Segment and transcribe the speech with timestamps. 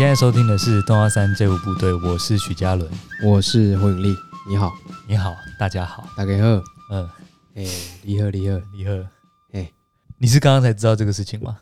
[0.00, 2.90] 你现在收听的是动画三街舞部队，我是许嘉伦，
[3.22, 4.16] 我是胡永利。
[4.48, 4.74] 你好，
[5.06, 7.10] 你好，大家好，大家好，嗯，
[7.54, 7.66] 哎，
[8.00, 8.92] 你好，你好，你好，
[9.52, 9.70] 哎，
[10.16, 11.58] 你是刚刚才知道这个事情吗？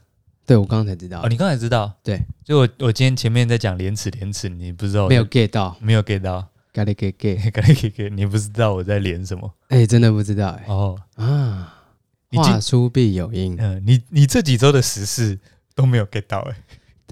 [0.47, 1.21] 对，我刚刚才知道。
[1.21, 1.93] 哦，你刚才知道？
[2.05, 5.09] 对，就我我今天前面在讲廉耻廉耻，你不知道？
[5.09, 9.53] 没有 get 到，没有 get 到，咖喱给给 咖喱给给，你不知道我在连什么？
[9.71, 10.65] 哎，真的不知道哎。
[10.69, 11.75] 哦啊，
[12.31, 13.57] 话出必有因。
[13.59, 15.37] 嗯，你你这几周的时事
[15.75, 16.57] 都没有 get 到哎。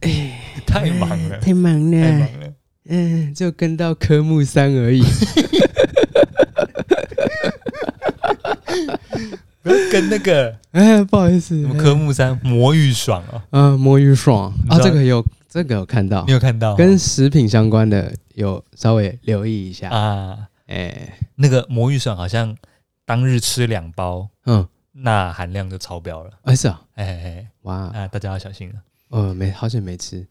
[0.03, 2.53] 哎，太忙了，太忙了，太忙了。
[2.89, 5.03] 嗯，就跟到科目三而已。
[9.63, 13.43] 不要跟那个，哎，不好意思，什么科目三魔芋爽哦。
[13.51, 16.77] 嗯，魔芋爽啊，这个有，这个有看到，你有看到？
[16.77, 20.39] 跟食品相关的有稍微留意一下啊。
[20.67, 22.57] 哎，那个魔芋爽好像
[23.05, 26.31] 当日吃两包，嗯，钠含量就超标了。
[26.43, 28.75] 哎，是啊，哎哎，哇啊，大家要小心了。
[29.11, 30.27] 呃，没，好久没吃，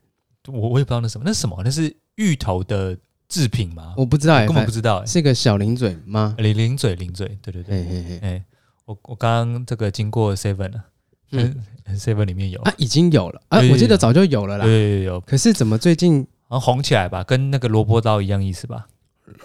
[0.47, 1.61] 我我也不知道那什么，那是什么？
[1.63, 2.97] 那是芋头的
[3.29, 3.93] 制品吗？
[3.97, 6.35] 我不知道，根本不知道，是个小零嘴吗？
[6.37, 8.43] 零零嘴，零嘴，对对对，哎，
[8.85, 10.85] 我我刚刚这个经过 Seven 了，
[11.31, 11.55] 嗯
[11.87, 17.23] ，Seven 里面有啊，已经有了啊，我记得早就有了啦，对有，可是怎么最近好像红起来吧？
[17.23, 18.87] 跟那个萝卜刀一样意思吧？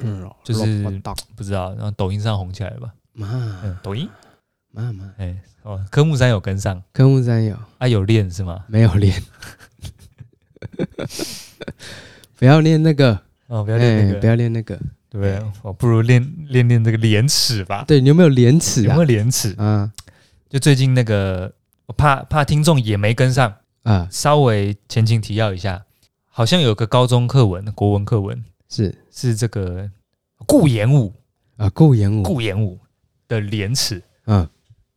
[0.00, 0.82] 嗯，就是
[1.36, 2.94] 不知道，然后抖音上红起来了吧？
[3.14, 4.08] 嗯，抖音，
[4.72, 5.36] 妈妈，哎。
[5.62, 7.56] 哦，科目三有跟上，科目三有。
[7.78, 8.64] 啊，有练是吗？
[8.68, 9.22] 没有练，
[12.38, 13.20] 不要练那个。
[13.46, 14.76] 哦，不要练那个，不要练那个，
[15.10, 15.42] 对不对？
[15.62, 17.84] 我不如练练练这个廉耻吧。
[17.86, 18.82] 对，你有没有廉耻？
[18.84, 19.54] 有没有廉耻？
[19.58, 19.90] 啊，
[20.48, 21.52] 就最近那个，
[21.86, 23.52] 我怕怕听众也没跟上。
[23.82, 25.84] 啊，稍微前情提要一下，
[26.28, 28.44] 好像有个高中课文，国文课文。
[28.68, 28.94] 是。
[29.10, 29.90] 是这个
[30.46, 31.12] 顾炎武。
[31.56, 32.78] 啊，顾炎武，顾炎武
[33.26, 34.48] 的廉耻，嗯。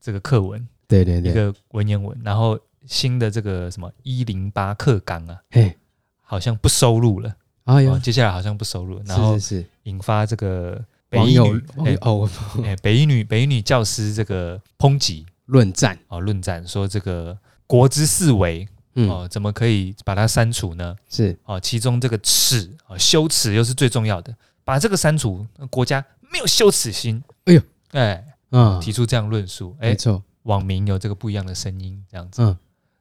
[0.04, 5.78] 这个课文，对对对，一个文言文，然后新的这个什么一零八课纲啊，嘿，
[6.20, 7.34] 好像不收录了。
[7.64, 11.64] 啊，有，接下来好像不收录，然后是引发这个北一女
[12.02, 12.30] 哦，
[12.66, 15.98] 哎，北一女北一女教师这个抨击论战。
[16.10, 20.94] 哦，论战说这个国之四维哦，怎么可以把它删除呢？
[21.10, 21.40] 是。
[21.46, 24.36] 哦，其中这个耻啊，羞耻又是最重要的，
[24.66, 27.24] 把这个删除，国家没有羞耻心。
[27.46, 28.26] 哎呦，哎。
[28.54, 32.58] 嗯，提出这样论述，哎，没错，网民有这个不一样的声音，这样子，嗯，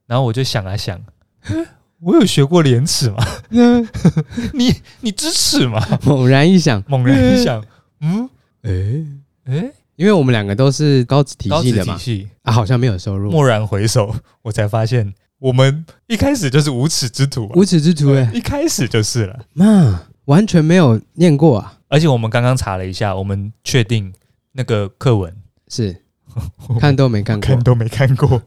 [0.07, 1.01] 然后我就想了想，
[2.01, 3.25] 我有学过廉耻吗？
[3.51, 3.89] 嗯，
[4.55, 5.81] 你你知耻吗？
[6.05, 7.65] 猛然一想，猛然一想，
[8.01, 8.29] 嗯，
[8.63, 9.07] 哎。
[9.45, 11.99] 哎，因为我们两个都是高职体系的嘛，
[12.43, 13.29] 啊，好像没有收入。
[13.33, 24.15] 蓦然回首，我才发现我们一开始就是无耻之徒，无耻之徒，哎，一开始就是了，那完全没有念过啊，而且我们刚刚查了一下，我们确定
[24.53, 25.35] 那个课文。
[25.73, 25.97] 是，
[26.79, 28.43] 看都没看过，看都没看过，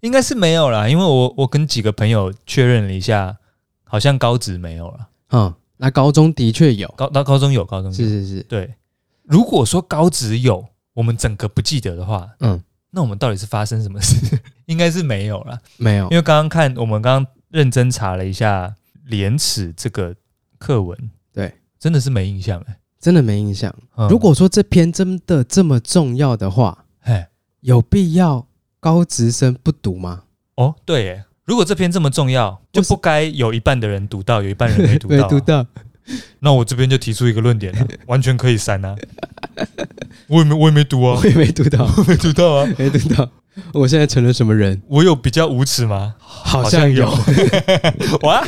[0.00, 3.38] 应该是没有啦，因为我我跟几个朋友确认了一下，
[3.84, 5.08] 好像高职没有了。
[5.30, 7.96] 嗯，那高中的确有，高到高中有，高中有。
[7.96, 8.74] 是是是，对。
[9.22, 12.60] 如果说高职有，我们整个不记得的话，嗯，
[12.90, 14.36] 那我们到底是发生什么事？
[14.66, 18.74] 应该是没有了，没有，因为刚刚看我们刚刚认真查了一下
[19.04, 20.16] 廉耻这个
[20.58, 22.78] 课文，对，真的是没印象哎、欸。
[23.00, 23.74] 真的没印象。
[24.10, 27.26] 如果说这篇真的这么重要的话，嘿，
[27.60, 28.46] 有必要
[28.80, 30.22] 高职生不读吗？
[30.56, 35.16] 哦，对耶，如果这篇这么重要，就不该有一半的人读到，有一半人没读到。
[35.16, 35.66] 没读到。
[36.40, 38.96] 那我这边就提出一个论点了， 完全可以删啊。
[40.26, 43.30] 我也没，我也没读啊， 我也没读到，我没读到啊，没读到。
[43.74, 44.80] 我现在成了什么人？
[44.88, 46.14] 我有比较无耻吗？
[46.18, 47.08] 好像有。
[48.22, 48.42] 哇，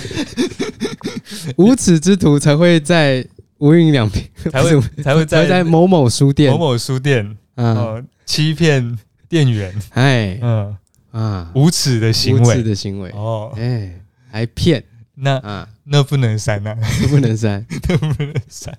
[1.56, 3.27] 无耻之徒才会在。
[3.60, 6.53] 无印良品才会才会在在某某书店。
[6.53, 8.99] 某某书店，嗯，欺骗
[9.29, 10.76] 店员，哎，嗯。
[11.12, 14.00] 啊，无耻的行为，无耻的行为，哦，哎，
[14.31, 14.81] 还骗，
[15.17, 16.76] 那啊，那不能删啊，
[17.11, 18.79] 不能删， 那不能删，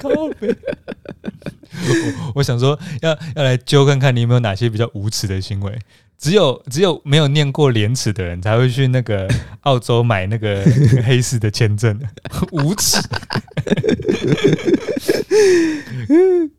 [0.00, 0.08] 靠
[0.40, 0.48] 背。
[1.70, 5.78] 我我想说，要要来揪看看你有没有哪些比较无耻的行为。
[6.18, 9.28] 只有只有没有念过廉耻的人才会去那个
[9.62, 10.64] 澳洲买那个
[11.04, 12.00] 黑市的签证，
[12.52, 12.98] 无耻。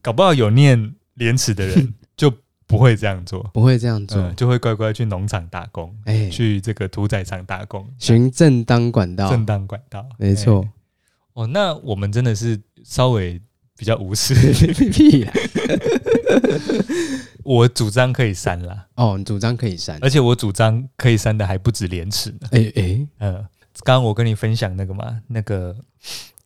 [0.02, 2.32] 搞不好有念廉耻的人就
[2.66, 10.68] 不会这样做，不会这样做，嗯、就会乖乖去农场打工，哎，去这个屠宰场打工，循正当管道，正当管道，没错。
[11.34, 13.42] 哦，那我们真的是稍微
[13.78, 14.34] 比较无耻，
[14.92, 15.32] 屁 啦
[17.44, 22.48] 我主张可以删了哦，你主张可以删，而且我主张可以删的还不止廉耻呢。
[22.52, 23.34] 哎哎，嗯，
[23.84, 25.76] 刚刚我跟你分享那个嘛，那个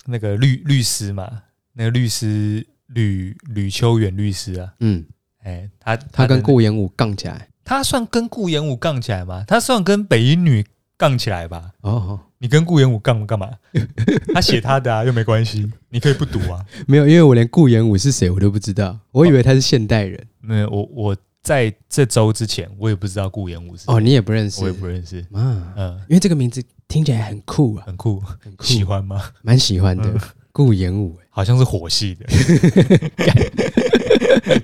[0.05, 1.43] 那个律律师嘛，
[1.73, 5.03] 那个律师吕吕秋远律师啊，嗯，
[5.43, 9.43] 哎，他他跟顾炎武杠起来，他算跟顾炎武杠起来吗？
[9.47, 10.63] 他算跟北一女
[11.01, 11.71] 杠起来吧。
[11.81, 13.49] 哦，你跟顾炎武杠干嘛？
[14.35, 16.63] 他写他的啊，又没关系，你可以不读啊。
[16.85, 20.23] 没有，因为我连顾炎武是谁我都不知道，我以为他是现代人。
[20.39, 23.93] 没有，我我在这周之前我也不知道顾炎武是谁。
[23.95, 25.25] 哦，你也不认识，我也不认识。
[25.33, 29.19] 嗯嗯，因为这个名字听起来很酷啊，很酷，很酷，喜欢吗？
[29.41, 30.13] 蛮喜欢的。
[30.53, 32.27] 顾炎武，好像是火系的，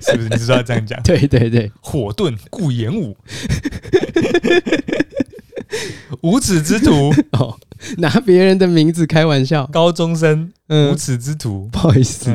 [0.02, 0.28] 是不是？
[0.28, 1.02] 你知道这样讲？
[1.02, 3.16] 对对对，火遁顾炎武，
[6.22, 7.58] 无耻之徒 哦，
[7.98, 12.30] 拿别人的名字开玩笑，高中生，无耻之徒，不好意思。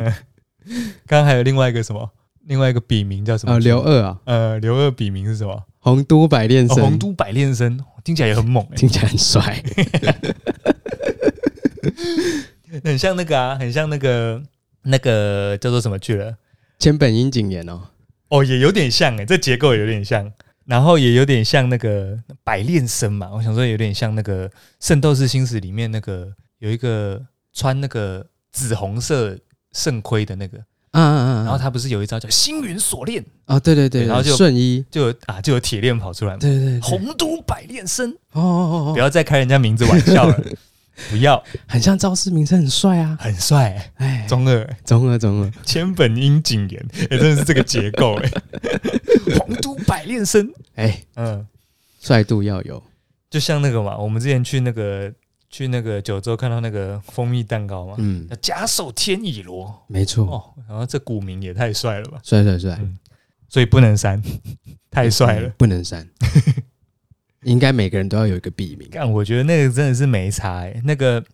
[1.06, 2.10] 刚刚还有另外一个什么？
[2.46, 3.58] 另外一个笔名叫什么？
[3.58, 5.62] 刘二啊，呃，刘二笔名是什么？
[5.80, 9.62] 洪都百炼生，洪都百炼生，听起来也很猛，听起来很帅。
[12.82, 14.42] 很像那个啊，很像那个
[14.82, 16.36] 那个叫做什么去了？
[16.78, 17.82] 千本樱景言哦，
[18.28, 20.30] 哦，也有点像哎，这结构也有点像，
[20.66, 23.30] 然后也有点像那个百炼生嘛。
[23.32, 24.48] 我想说有点像那个
[24.80, 27.20] 《圣斗士星矢》里面那个有一个
[27.52, 29.38] 穿那个紫红色
[29.72, 30.58] 圣盔的那个，
[30.92, 33.58] 嗯嗯嗯，然后他不是有一招叫星云锁链啊？
[33.58, 36.38] 对对对，然后就瞬移就有啊，就有铁链跑出来嘛。
[36.38, 40.40] 对对，对，红都百炼生哦哦哦，不要再开人家名字玩笑了。
[41.10, 43.92] 不要，很像赵世明，是很帅啊，很帅。
[43.96, 48.30] 哎，中二，中二，中二，千本樱景彦，也真的是这个结构哎。
[49.38, 51.46] 皇都百炼生，哎，嗯，
[52.00, 52.82] 帅度要有，
[53.28, 55.12] 就像那个嘛，我们之前去那个
[55.50, 60.24] 去那个九州看到那个蜂蜜蛋糕嘛，嗯，假手天乙罗，没错。
[60.26, 62.78] 哦，然后这古名也太帅了吧，帅帅帅，
[63.48, 64.22] 所以不能删，
[64.90, 66.08] 太帅了，不能删。
[67.44, 68.88] 应该每个人都要有一个笔名。
[68.92, 70.82] 但我觉得那个真的是没差、欸。
[70.84, 71.24] 那个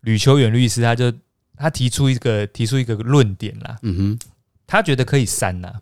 [0.00, 1.12] 吕秋远律师，他就
[1.56, 3.78] 他提出一个提出一个论点啦。
[3.82, 4.18] 嗯哼，
[4.66, 5.72] 他觉得可以删呐。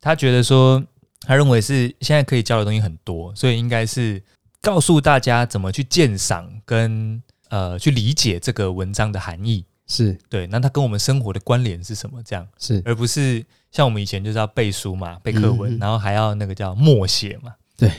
[0.00, 0.82] 他觉得说，
[1.20, 4.22] 他认为是现在可以教的东西很多，所以应该是
[4.62, 9.64] 告诉大家怎么去鉴赏跟呃去理解这个文章的含义。
[9.86, 12.22] 是对，那他跟我们生活的关联是什么？
[12.22, 17.54] 这样是，而不是像我们以前就是要背书嘛，背课文，然后还要那个叫默写嘛。
[17.76, 17.90] 对。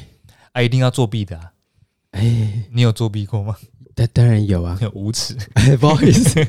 [0.54, 1.52] 啊，一定要作弊的啊！
[2.12, 3.56] 哎，你有作弊过吗？
[3.96, 5.38] 当当然有啊，有 无耻！
[5.56, 6.40] 哎，不好意思，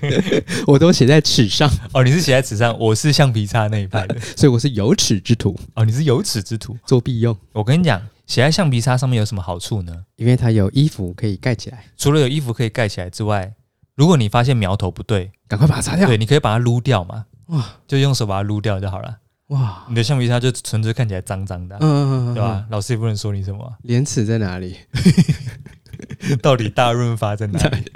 [0.67, 1.71] 我都写在纸上。
[1.93, 5.59] 哦，你是写在纸上，我是橡皮擦那一派的，所以我是有耻之徒。
[5.75, 7.37] 哦，你是有耻之徒，作弊用。
[7.53, 10.05] 我跟你讲，写在橡皮擦上面有什么好处呢？
[10.17, 11.85] 因为它有衣服可以盖起来。
[11.97, 13.53] 除了有衣服可以盖起来之外，
[13.97, 16.07] 如果你发现苗头不对，赶快把它擦掉。
[16.07, 17.27] 对，你可以把它撸掉嘛。
[17.47, 19.19] 哇，就用手把它撸掉就好了。
[19.51, 22.65] 哇，你的橡皮擦就纯粹看起来脏脏的，嗯嗯嗯，对吧？
[22.71, 23.73] 老师也不能说你什么。
[23.83, 24.77] 廉耻在哪里？
[26.43, 27.93] 到底大润发在哪里？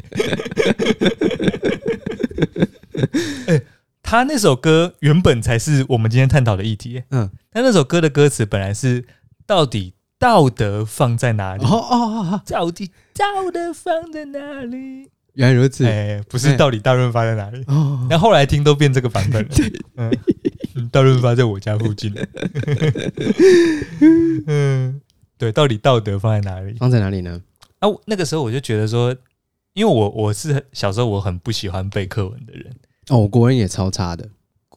[3.47, 3.61] 哎，
[4.03, 7.03] 他那首歌原本才是我们今天探讨的议题。
[7.11, 9.07] 嗯，他那首歌的歌词本来是
[9.47, 11.65] 到底道德放在哪里？
[11.65, 11.97] 哦哦
[12.33, 15.11] 哦，到底道德放在哪里？
[15.35, 15.85] 原来如此。
[15.87, 17.62] 哎，不是到底大润发在哪里？
[17.69, 19.50] 哦，然后后来听都变这个版本了。
[19.97, 20.11] 嗯。
[20.91, 22.12] 大润发在我家附近。
[24.47, 25.00] 嗯，
[25.38, 26.75] 对，到底道德放在哪里？
[26.78, 27.40] 放在哪里呢？
[27.78, 29.14] 啊，那个时候我就觉得说，
[29.73, 32.75] 因为我我是小时候我很不喜欢背课文的人。
[33.09, 34.28] 哦，我国文也超差的，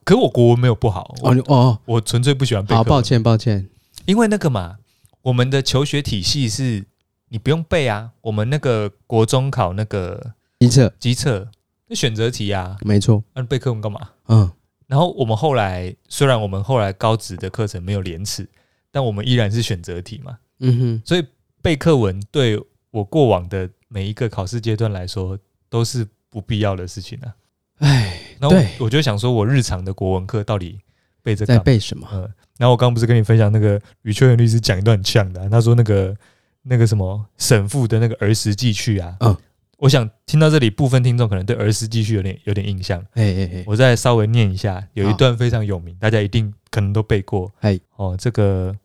[0.04, 1.16] 可是我国文没有不好。
[1.22, 2.84] 哦哦，我纯粹不喜欢背课文。
[2.84, 3.68] 好，抱歉抱歉。
[4.06, 4.77] 因为那个嘛，
[5.22, 6.86] 我们的求学体系是
[7.30, 8.12] 你不用背啊。
[8.22, 11.48] 我们那个国中考那个机测，机测
[11.88, 13.24] 那选择题啊，没错。
[13.34, 14.10] 那背课文干嘛？
[14.27, 14.51] 嗯。
[14.88, 18.48] 然后我们后来，虽然我们后来高职的课程没有廉耻，
[18.89, 20.38] 但我们依然是选择题嘛。
[20.60, 21.25] 嗯哼，所以
[21.62, 22.58] 背课文对
[22.91, 25.38] 我过往的每一个考试阶段来说
[25.70, 27.36] 都是不必要的事情啊。
[27.79, 30.79] 哎，然后我就想说，我日常的国文课到底
[31.22, 32.08] 背这在背什么？
[32.13, 32.22] 嗯，
[32.58, 36.15] 然后我刚刚不是跟你分享那个余秋元律师讲一段很呛的，他说那个
[36.63, 39.38] 那个什么沈复的那个儿时记趣啊，嗯。
[39.77, 43.00] 我想听到这里，部分听众可能对儿时记叙有点有点印象。
[43.13, 47.51] 哎哎哎，我再稍微念一下，有一段非常有名，大家一定可能都背过。
[47.60, 48.75] 哎哦，这个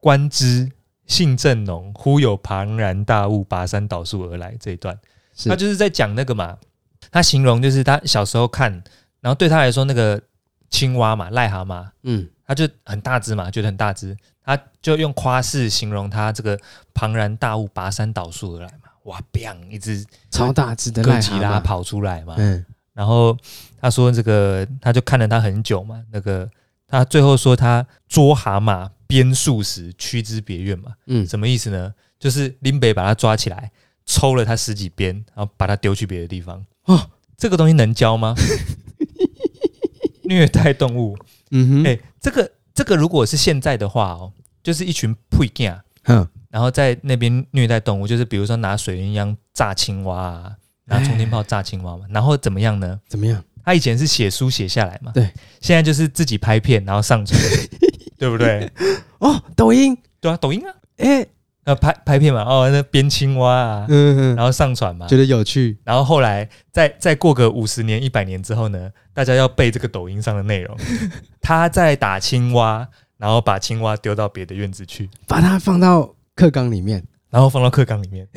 [0.00, 0.70] 观之
[1.06, 4.98] 性正浓，忽有庞然大物拔山倒树而来这一段，
[5.44, 6.56] 他就是在讲那个嘛。
[7.10, 8.70] 他形容就是他小时候看，
[9.20, 10.20] 然后对他来说那个
[10.68, 16.58] 青蛙嘛，癞蛤蟆，嗯，他就很大只嘛，觉得很大只，他就用夸饰形容他这个
[16.92, 18.87] 庞然大物拔山倒树而来嘛。
[19.08, 19.56] 哇，biang！
[19.70, 23.36] 一只超大只的哥吉拉跑出来嘛，嗯，然后
[23.80, 26.48] 他说这个，他就看了他很久嘛，那个
[26.86, 31.92] 他最后说他捉蛤蟆鞭数时驱之别院嘛，嗯，什么意思呢？
[32.18, 33.70] 就是林北把他抓起来
[34.04, 36.62] 抽了他十几鞭，然后把他丢去别的地方。
[36.84, 38.34] 哦，这个东西能教吗？
[40.24, 41.16] 虐待动物，
[41.52, 46.28] 嗯哼，哎，这个这个如果是现在的话哦，就是一群屁孩，嗯。
[46.58, 50.52] 然然后在那边虐待动物，就是比如说拿水鸳鸯炸青蛙啊，
[50.86, 52.98] 拿冲天炮炸青蛙嘛，然后怎么样呢？
[53.06, 53.40] 怎么样？
[53.64, 57.40] 他以前是写书写下来嘛，对，现在就是自己拍片然后上传，
[58.18, 58.68] 对不对？
[59.20, 61.24] 哦，抖音，对啊，抖音啊，哎。
[61.62, 65.78] 呃，拍拍片嘛，哦，那编青蛙啊，嗯嗯，然后上传嘛，觉得有趣。
[65.84, 70.74] 然后后来再再过个五十年、一百年之后呢，大家要背这个抖音上的内容。
[71.40, 72.88] 他在打青蛙，
[73.18, 78.28] 然后把青蛙丢到别的院子去，把它放到课纲里面，然后放到课纲里面。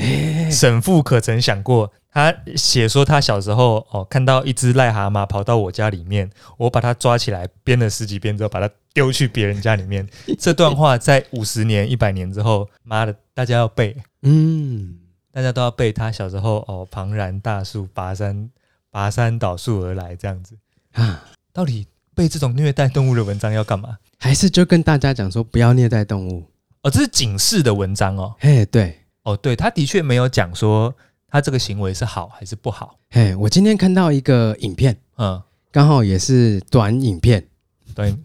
[0.51, 1.93] 沈父可曾想过？
[2.11, 6.27] 他写说他小时候哦，看到一只癞蛤蟆跑到我家里面，
[6.57, 10.05] 我把它抓起来编了十几遍之后，把它丢去别人家里面。
[10.39, 14.97] 这段话在五十年、一百年之后，妈的，大家要背，嗯，
[15.31, 15.93] 大家都要背。
[15.93, 18.49] 他小时候哦，庞然大树，拔山
[18.89, 20.57] 拔山倒树而来，这样子
[20.93, 21.23] 啊？
[21.53, 23.99] 到底背这种虐待动物的文章要干嘛？
[24.17, 26.50] 还是就跟大家讲说不要虐待动物？
[26.83, 28.35] 哦，这是警示的文章哦。
[28.39, 30.93] 嘿，对，哦，对，他的确没有讲说。
[31.33, 32.99] 他这个行为是好还是不好？
[33.09, 37.41] 嘿，我今天看到一个影片，嗯，刚好也是短影片，
[37.95, 38.19] 短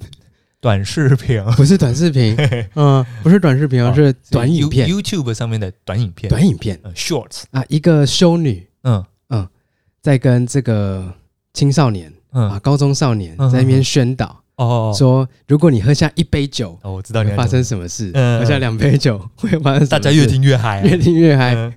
[0.60, 2.34] 短视频，不是短视频，
[2.74, 9.48] 嗯，不是短视频，而是短影片，YouTube 上面的短影片，短影片，Shorts 啊，一个修女，嗯嗯，
[10.02, 11.14] 在跟这个
[11.52, 17.86] 青少年，啊，高中少年在那边宣导，哦，说如果你喝下一杯酒，哦，我知道你发生什么。
[17.86, 21.72] 事，喝下两杯酒会发生，大家越听越嗨，越听越嗨。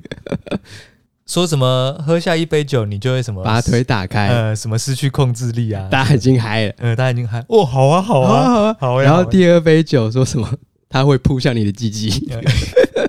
[1.28, 5.88] 说什么喝下一杯酒，你就会什么把腿打开，呃，什么失去控制力啊？
[5.92, 9.04] 大家已经嗨了，呃，大家已经嗨，哦，好啊，好啊，好啊，好啊。
[9.04, 10.50] 然后第二杯酒说什么？
[10.90, 12.10] 他会扑向你的鸡鸡，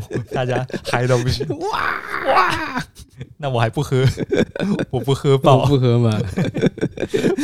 [0.32, 2.84] 大家嗨到不行，哇哇！
[3.38, 4.04] 那我还不喝，
[4.90, 6.18] 我不喝 爆，我不喝嘛，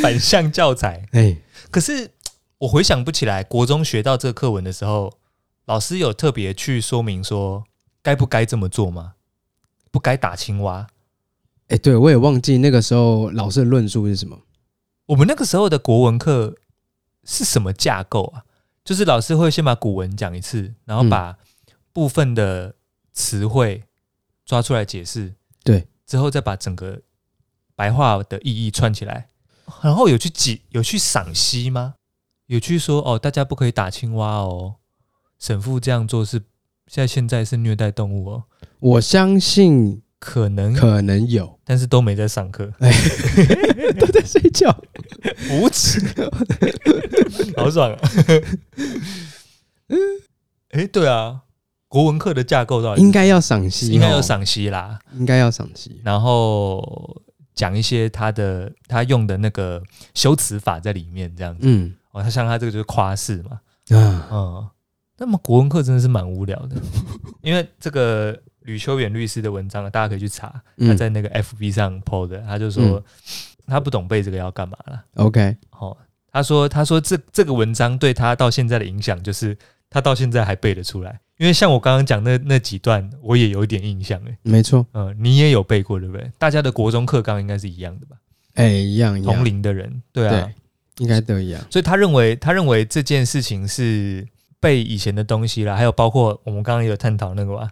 [0.01, 1.05] 反向教材。
[1.11, 1.37] 哎，
[1.71, 2.11] 可是
[2.59, 5.19] 我回想不起来，国中学到这个课文的时候，
[5.65, 7.63] 老师有特别去说明说
[8.01, 9.13] 该不该这么做吗？
[9.91, 10.87] 不该打青蛙，
[11.69, 14.39] 哎，对，我也忘记那个时候老师的论述是什么。
[15.07, 16.55] 我们那个时候的国文课
[17.25, 18.43] 是什么架构啊？
[18.85, 21.35] 就是老师会先把古文讲一次，然后把
[21.99, 22.75] 部分的
[23.11, 23.83] 词汇
[24.45, 25.33] 抓出来解释，
[25.65, 27.01] 对，之后再把整个
[27.75, 29.27] 白话的意义串起来，
[29.81, 31.95] 然后有去解，有去赏析吗？
[32.45, 34.75] 有去说哦，大家不可以打青蛙哦，
[35.39, 36.39] 神父这样做是
[36.87, 38.45] 现在现在是虐待动物哦。
[38.79, 42.71] 我相信可能可能有，但是都没在上课，
[43.99, 44.73] 都在睡觉，
[45.51, 45.99] 无耻，
[47.57, 47.99] 好爽啊！
[49.87, 49.97] 嗯，
[50.69, 51.41] 哎，对啊，
[51.89, 57.21] 国文课的架构到底应该要赏析，应该要赏析啦，应该要赏析，然后
[57.53, 64.69] 讲一些他的他用的那个修辞法在里面，这样子，嗯，哦，他像他这个就是夸饰嘛，嗯嗯，
[65.17, 66.77] 那么国文课真的是蛮无聊的，
[67.43, 68.39] 因为这个。
[68.63, 70.61] 吕秋远律师的文章，大家可以去查。
[70.77, 73.03] 他在那个 FB 上 PO 的，他就说
[73.65, 75.01] 他不懂背这个要干嘛了。
[75.15, 75.97] OK，好，
[76.31, 79.57] 他说他说这这个文章对他到现在的影响，就是
[79.89, 81.19] 他到现在还背得出来。
[81.39, 84.37] 因为像我刚刚讲那那几段，我也有一点印象诶。
[84.43, 86.29] 没错，嗯，你也有背过对不对？
[86.37, 88.17] 大家的国中课纲应该是一样的吧？
[88.55, 90.51] 哎，一样，同龄的人，对啊，
[90.97, 91.61] 应该都一样。
[91.69, 94.27] 所以他认为他认为这件事情是
[94.59, 97.69] 背以前的东西啦，还有包括我们刚刚有探讨那个吧。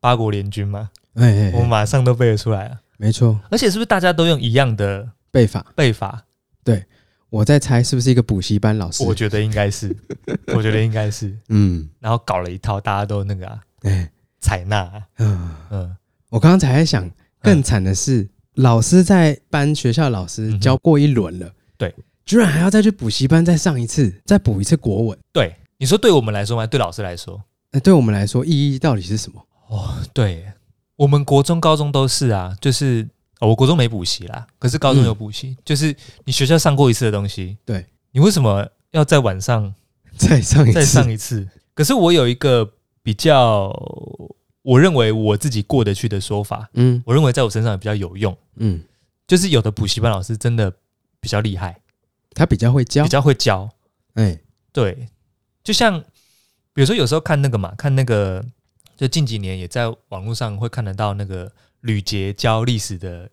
[0.00, 3.38] 八国联军嘛，哎，哎，哎，我们马上都背得出来啊，没错。
[3.50, 5.64] 而且是不是大家都用一样的背法？
[5.76, 6.24] 背法？
[6.64, 6.84] 对，
[7.30, 9.02] 我在猜是不是一个补习班老师？
[9.04, 9.94] 我觉得应该是，
[10.54, 11.88] 我觉得应该是，嗯。
[12.00, 14.90] 然后搞了一套，大家都那个啊，哎，采纳。
[15.18, 15.96] 嗯嗯。
[16.30, 25.18] 我刚刚才在想，更惨的是，嗯、老师在班学校老师教过一轮了，对，居然还要再去补习班再上一次，再补一次国文。
[25.32, 26.66] 对，你说对我们来说吗？
[26.66, 27.42] 对老师来说？
[27.70, 29.40] 那对我们来说，意义到底是什么？
[29.68, 30.44] 哦，对，
[30.96, 33.06] 我们国中、高中都是啊，就是、
[33.40, 39.74] 哦、我国中没补习啦，可是高中有补习，嗯、就是你学校上过一次的东西，对，你为什么要在晚上
[40.16, 40.72] 再上一次？
[40.72, 41.48] 再上一次？
[41.74, 42.70] 可是我有一个
[43.02, 43.70] 比较，
[44.62, 48.82] 我认为我自己过得去的说法，嗯，我认为在我身上也比较有用，嗯，
[49.26, 50.72] 就是有的补习班老师真的
[51.20, 51.80] 比较厉害，
[52.34, 53.68] 他比较会教，比较会教，
[54.14, 54.38] 哎，
[54.72, 55.08] 对，
[55.62, 56.00] 就像
[56.72, 58.44] 比如说有时候看那个嘛，看那个。
[58.98, 61.52] 就近几年也在网络上会看得到那个
[61.86, 63.30] 吕捷教历史的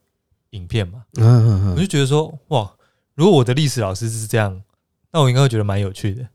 [0.51, 2.72] 影片嘛，嗯嗯嗯，我就觉得说哇，
[3.15, 4.62] 如果我的历史老师是这样，
[5.12, 6.25] 那我应该会觉得蛮有趣的。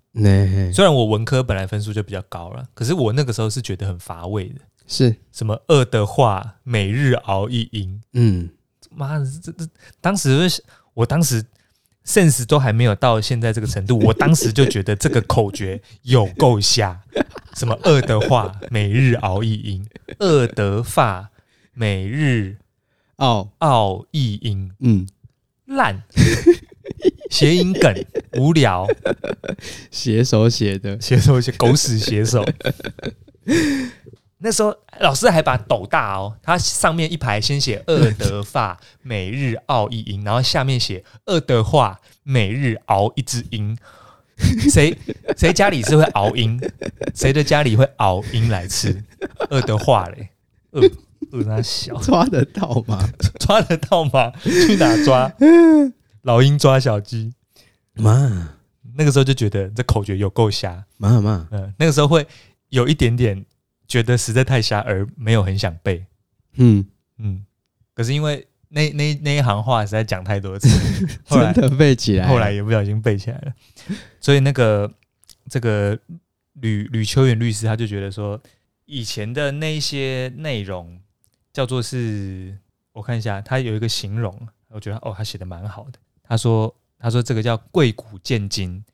[0.73, 4.61] 虽然我文科本来分数就比较高了，可是我那个时候是觉得很乏味的。
[4.87, 5.15] 是。
[5.31, 8.49] 什么恶的话，每日熬一英，嗯，
[8.91, 9.65] 妈的，这这
[10.01, 10.51] 当时
[10.95, 11.45] 我当时
[12.05, 17.01] sense 都还没有到现在这个程度，我当时就觉得这个口诀有够瞎。
[17.55, 19.85] 什么恶的话，每日熬一音；
[20.21, 21.31] 恶的发，
[21.79, 22.57] 每日
[23.19, 24.73] 熬熬一音。
[24.81, 25.07] 嗯，
[25.67, 26.03] 烂，
[27.31, 27.95] 谐音梗，
[28.37, 28.85] 无聊，
[29.89, 32.45] 写手写的，写手写狗屎写手。
[34.39, 43.79] 那时候老师还把斗大哦，他上面一排先写二德发，每日熬一音，然后下面写二德话，每日熬一只音。
[44.69, 44.99] 谁
[45.37, 46.61] 谁家里是会熬鹰？
[47.15, 49.05] 谁的家里会熬鹰来吃？
[49.49, 50.31] 二的话嘞，
[50.73, 50.83] 饿
[51.33, 53.09] 饿那小抓得到吗？
[53.41, 54.33] 抓得到吗？
[54.43, 55.33] 去哪抓？
[56.23, 57.33] 老鹰抓小鸡。
[57.95, 58.57] 妈，
[58.97, 60.85] 那个时候就觉得这口诀有够瞎。
[60.97, 62.27] 妈妈，嗯，那个时候会
[62.69, 63.45] 有一点点
[63.87, 66.05] 觉得实在太瞎，而没有很想背。
[66.57, 66.85] 嗯
[67.19, 67.45] 嗯，
[67.95, 70.69] 可是因为那那那一行话实在讲太多次，
[71.29, 73.53] 真的背起来，后来也不小心背起来了。
[74.21, 74.93] 所以那个
[75.49, 75.99] 这个
[76.55, 78.41] 吕吕秋远律师他就觉得说，
[78.85, 81.01] 以前的那些内容
[81.53, 82.57] 叫做是，
[82.93, 85.99] 我看一下，他有一个形容，我觉得哦，他写的蛮好的。
[86.23, 88.85] 他说他说这个叫贵古见今，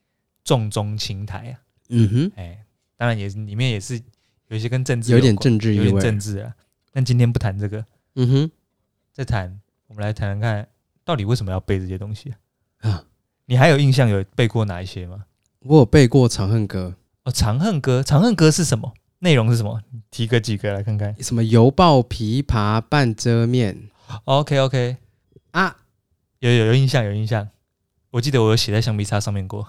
[0.44, 1.60] 重中轻台啊。
[1.90, 2.64] 嗯哼，哎，
[2.96, 4.00] 当然也里面也是
[4.48, 6.54] 有一些跟政治有，有点政治，有点政治啊。
[6.92, 7.84] 但今天不谈这个。
[8.14, 8.50] 嗯哼，
[9.12, 10.68] 再谈，我们来谈谈看，
[11.04, 12.34] 到底为什么要背这些东西
[12.80, 12.90] 啊？
[12.90, 13.04] 啊
[13.46, 15.26] 你还有印象有背过哪一些吗？
[15.60, 18.94] 我有背过《长恨歌》哦，《长恨歌》《长恨歌》是什么？
[19.24, 19.80] 内容是什么？
[20.10, 21.16] 提个几个来看看。
[21.22, 23.88] 什么犹抱琵琶半遮面
[24.24, 24.98] ？OK OK
[25.52, 25.74] 啊，
[26.40, 27.48] 有有有印象有印象，
[28.10, 29.66] 我记得我有写在橡皮擦上面过。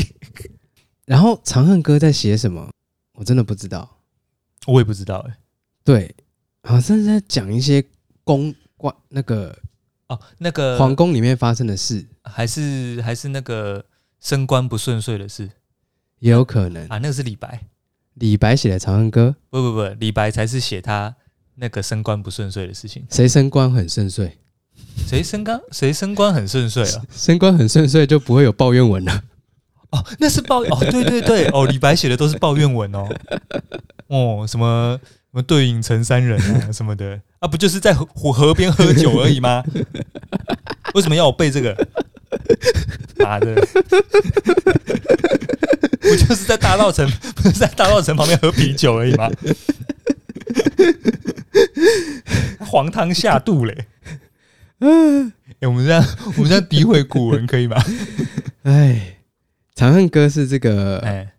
[1.06, 2.70] 然后《长恨歌》在写什么？
[3.14, 3.98] 我真的不知道，
[4.66, 5.36] 我也不知道哎、欸。
[5.82, 6.14] 对，
[6.62, 7.82] 好像是在讲一些
[8.22, 9.58] 宫官那个。
[10.08, 13.82] 哦，那个皇宫里面发生的事，还是还是那个
[14.20, 15.48] 升官不顺遂的事，
[16.18, 16.98] 也有可能啊。
[16.98, 17.66] 那个是李白，
[18.14, 19.34] 李白写的《长恨歌》。
[19.50, 21.14] 不不不，李白才是写他
[21.56, 23.04] 那个升官不顺遂的事情。
[23.10, 24.38] 谁升官很顺遂？
[25.06, 25.60] 谁升官？
[25.70, 27.02] 谁升官很顺遂啊？
[27.14, 29.22] 升官很顺遂就不会有抱怨文了。
[29.90, 33.08] 哦，那是抱怨哦，对对对，哦，李白写的都是抱怨文哦。
[34.08, 34.98] 哦，什么？
[35.32, 39.64] 什么对影成三人啊， 什么的啊，不就是在河河边喝酒而已吗？
[40.94, 41.74] 为什么要我背这个？
[43.16, 43.54] 妈的，
[46.02, 49.30] 不就是在大稻城，不是在大稻城旁边喝啤酒而已吗？
[52.58, 53.86] 黄汤下肚嘞！
[54.80, 56.04] 嗯，我们这样，
[56.36, 57.82] 我们这样诋毁古文可以吗？
[58.64, 59.18] 哎，
[59.78, 61.34] 《长恨歌》是这个，哎，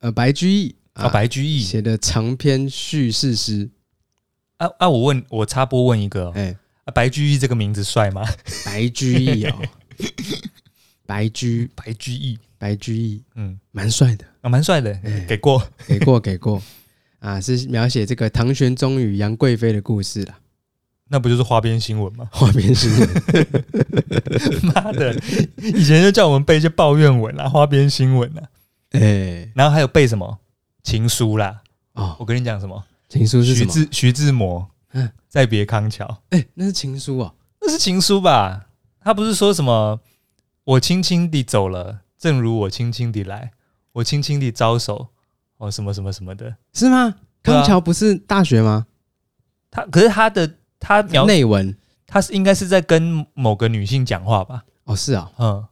[0.00, 0.74] 呃，白居易。
[0.94, 3.70] 啊，白居易写的长篇叙事诗。
[4.56, 4.88] 啊啊！
[4.88, 8.24] 我问，我插播问一个，哎，啊，白居易这个名字帅吗？
[8.66, 9.62] 白居易哦，
[11.08, 14.94] 白居白居易，白居易，嗯，蛮帅的啊，蛮帅的，
[15.26, 16.60] 给过，给过， 给过。
[17.20, 20.38] 啊，是描写这个唐玄宗与杨贵妃的故事啦。
[21.08, 22.28] 那不就是花边新闻吗？
[22.30, 23.08] 花边新闻，
[24.74, 25.18] 妈的，
[25.56, 28.42] 以前就叫我们背一些抱怨文啊，花边新闻啊，
[28.90, 30.38] 哎，然后还有背什么？
[30.82, 31.62] 情书啦，
[31.94, 32.84] 哦，我跟你讲什么？
[33.08, 33.54] 情书是？
[33.54, 38.66] 徐志徐志摩，嗯，再别康桥，哎，那是情书哦，那是情书吧？
[39.00, 39.98] 他不是说什么？
[40.68, 43.52] 我轻轻地走了，正如我轻轻地来，
[43.92, 45.08] 我轻轻地招手，
[45.56, 47.14] 哦，什么什么什么的，是吗？
[47.42, 48.86] 康桥不是大学吗？
[49.70, 51.74] 他可是他的他描内文，
[52.06, 54.64] 他是应该是在跟某个女性讲话吧？
[54.84, 55.66] 哦，是啊，嗯，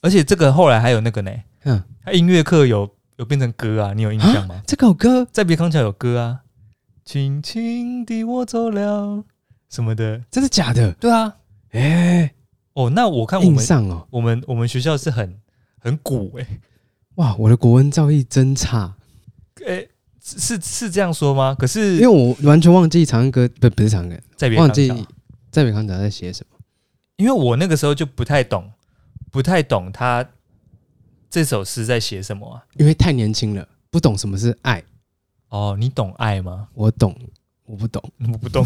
[0.00, 1.30] 而且这个后来还有那个呢，
[1.62, 2.94] 嗯，他音乐课有。
[3.18, 3.94] 有变成歌啊？
[3.94, 4.60] 你有印象吗？
[4.66, 6.40] 这个有歌，在别康桥有歌啊，
[7.02, 9.24] 轻轻地我走了
[9.70, 10.92] 什么的，真的假的？
[11.00, 11.34] 对啊，
[11.70, 12.34] 哎、欸，
[12.76, 15.40] 哦，那我看我们上哦，我们我们学校是很
[15.78, 16.60] 很古哎、欸，
[17.14, 18.94] 哇，我的国文造诣真差，
[19.64, 19.88] 哎、欸，
[20.20, 21.56] 是是这样说吗？
[21.58, 24.88] 可是因为我完全忘记长恨歌不不是长恨歌，再别忘记
[25.50, 26.58] 再别康桥在写什么，
[27.16, 28.70] 因为我那个时候就不太懂，
[29.30, 30.24] 不太懂他。
[31.28, 32.64] 这首诗在写什么啊？
[32.76, 34.82] 因为太年轻了，不懂什么是爱。
[35.48, 36.68] 哦，你懂爱吗？
[36.72, 37.14] 我懂，
[37.66, 38.64] 我不懂，我不懂。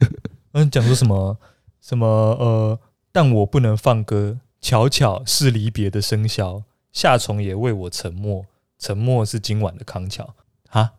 [0.52, 1.38] 嗯，讲说什么
[1.80, 2.78] 什么呃，
[3.12, 6.62] 但我不能放歌，巧巧是离别的笙箫。
[6.92, 8.44] 夏虫也为我沉默，
[8.78, 10.34] 沉默是今晚的康桥。
[10.68, 10.92] 哈，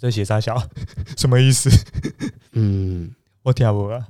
[0.00, 0.62] 在写啥小？
[1.16, 1.70] 什么意思？
[2.52, 4.08] 嗯，我听不懂啊。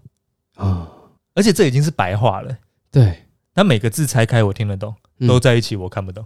[0.56, 0.88] 哦，
[1.34, 2.56] 而且这已经是白话了。
[2.90, 4.94] 对，但每个字拆开，我听得懂。
[5.26, 6.24] 都在一起，我看不懂。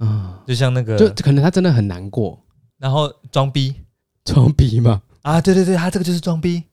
[0.00, 2.38] 嗯，就像那个，就可能他真的很难过，
[2.78, 3.74] 然后装逼，
[4.24, 5.02] 装逼嘛。
[5.22, 6.64] 啊，对对对，他这个就是装逼。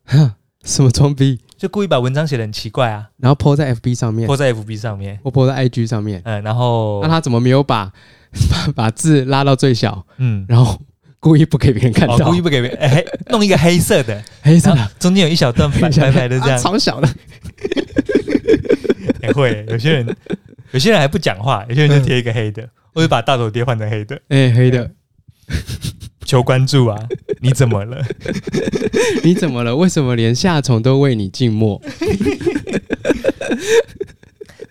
[0.64, 1.40] 什么装逼？
[1.60, 6.22] 就故意把文章写的很奇怪啊，然后 po 在 FB 上面，po 在 FB 上面，或 po 在 IG 上面。
[6.24, 7.92] 嗯，然后那他怎么没有把
[8.50, 10.82] 把把字拉到最小，嗯，然后
[11.20, 17.10] 故意不给别人看到，故意不给别人，哎，弄一个黑色的，黑色的，中间有一小段白白的这样，超小的，
[19.22, 20.16] 也会有些人，
[20.72, 24.90] 有些人还不讲话，有些人就贴一个黑的， 或者把大头贴换成黑的，哎，黑的。
[26.30, 26.96] 求关注啊！
[27.42, 28.06] 你怎么了？
[29.26, 29.76] 你怎么了？
[29.76, 31.82] 为什么连夏虫都为你静默？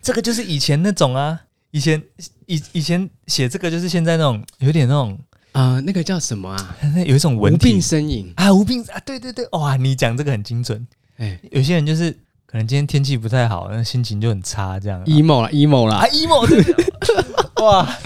[0.01, 1.41] 这个就是以前那种啊，
[1.73, 2.01] 以前
[2.47, 5.19] 以以前写这个就是现在那种有点那种
[5.51, 6.77] 啊、呃，那个叫什么啊？
[7.05, 10.87] 有一种文无病身影啊，无病啊，对对对，哇，你讲这个很精准。
[11.17, 12.13] 哎，有些人就是
[12.47, 17.99] 可能今天天气不太好，那心情就很差，这样 emo 了，emo 了，啊，emo，哇。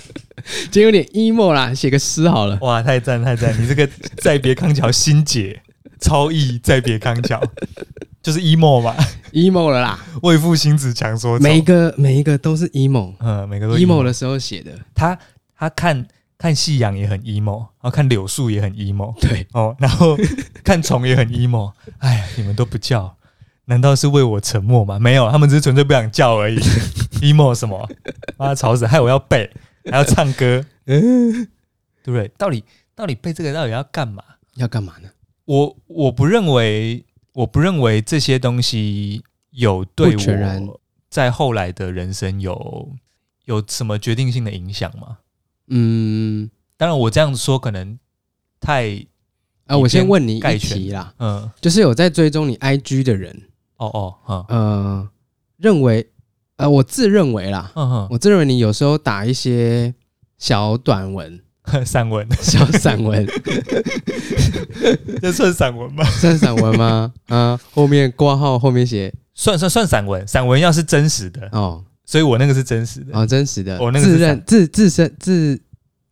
[0.70, 2.59] 今天有点 emo 啦，写个诗好了。
[2.61, 3.55] 哇，太赞太赞！
[3.61, 5.61] 你这个再别康桥新解
[6.00, 7.40] 超意再别康桥，
[8.22, 8.94] 就是 emo 嘛
[9.33, 9.98] ，emo 了啦。
[10.22, 14.72] 为赋新词强说每一个每一个都是 emo，嗯，每个都 emo 的时候写的。
[14.94, 15.18] 他
[15.57, 16.07] 他看
[16.38, 20.18] 看夕阳也很 emo，然后看柳树也很 emo，对哦，然后
[20.64, 21.72] 看虫也很 emo。
[21.98, 23.16] 哎呀，你们都不叫，
[23.66, 24.98] 难道是为我沉默吗？
[24.98, 26.59] 没有，他们只是纯粹不想叫而已。
[27.22, 27.88] emo 什么？
[28.38, 29.48] 啊，吵死，害我要背。
[29.90, 31.48] 还要唱歌，嗯，
[32.02, 32.28] 对不对？
[32.38, 32.64] 到底
[32.94, 34.22] 到底背这个到底要干嘛？
[34.54, 35.08] 要干嘛呢？
[35.44, 42.88] 我我不认为，我不认为这些东西有对我在后来的人生有
[43.46, 45.18] 有什么决定性的影响吗？
[45.68, 47.98] 嗯，当然，我这样子说可能
[48.60, 49.04] 太
[49.66, 49.76] 啊。
[49.76, 53.86] 我先问你一题啦，嗯，就是有在追踪你 IG 的人，哦
[54.26, 55.10] 哦，嗯，呃，
[55.56, 56.08] 认为。
[56.56, 59.94] 呃，我自认为啦，嗯哼，我自认为你有时候打一些
[60.38, 61.40] 小短文、
[61.84, 63.26] 散文、 小散文，
[65.20, 66.04] 这算散文吗？
[66.04, 67.12] 算散文吗？
[67.28, 70.26] 啊，后面挂号，后面写算算算散文。
[70.26, 73.78] 散文要是真实的哦，所以我那个是真实的哦，真实的。
[73.80, 75.60] 我那个自认自自身自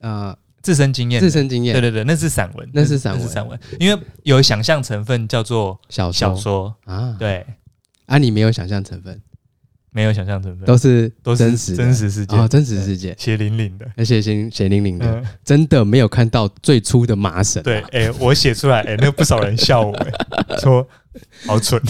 [0.01, 1.75] 呃自身经验，自身经验。
[1.75, 3.59] 对对对，那是散文，那是散文，散文。
[3.79, 7.15] 因为有想象成分，叫做小小说啊。
[7.19, 7.47] 对
[8.07, 9.21] 啊，你没有想象成分。
[9.93, 17.63] 没有想象成分，都是都是真实真实事件哦，真实世界，血淋淋的，而且血血淋淋的，真的没有看到最初的麻绳。
[17.63, 19.93] 对，哎，我写出来，哎，那不少人笑我，
[20.63, 20.87] 说
[21.47, 21.81] 好蠢。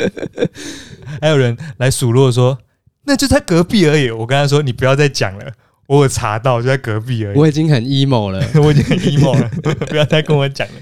[1.20, 2.56] 还有人来数落说，
[3.04, 4.10] 那就在隔壁而已。
[4.10, 5.52] 我跟他说，你不要再讲了，
[5.88, 7.36] 我有查到就在隔壁而已。
[7.36, 9.50] 我已经很 emo 了， 我已经很 emo 了，
[9.86, 10.74] 不要再跟我讲了。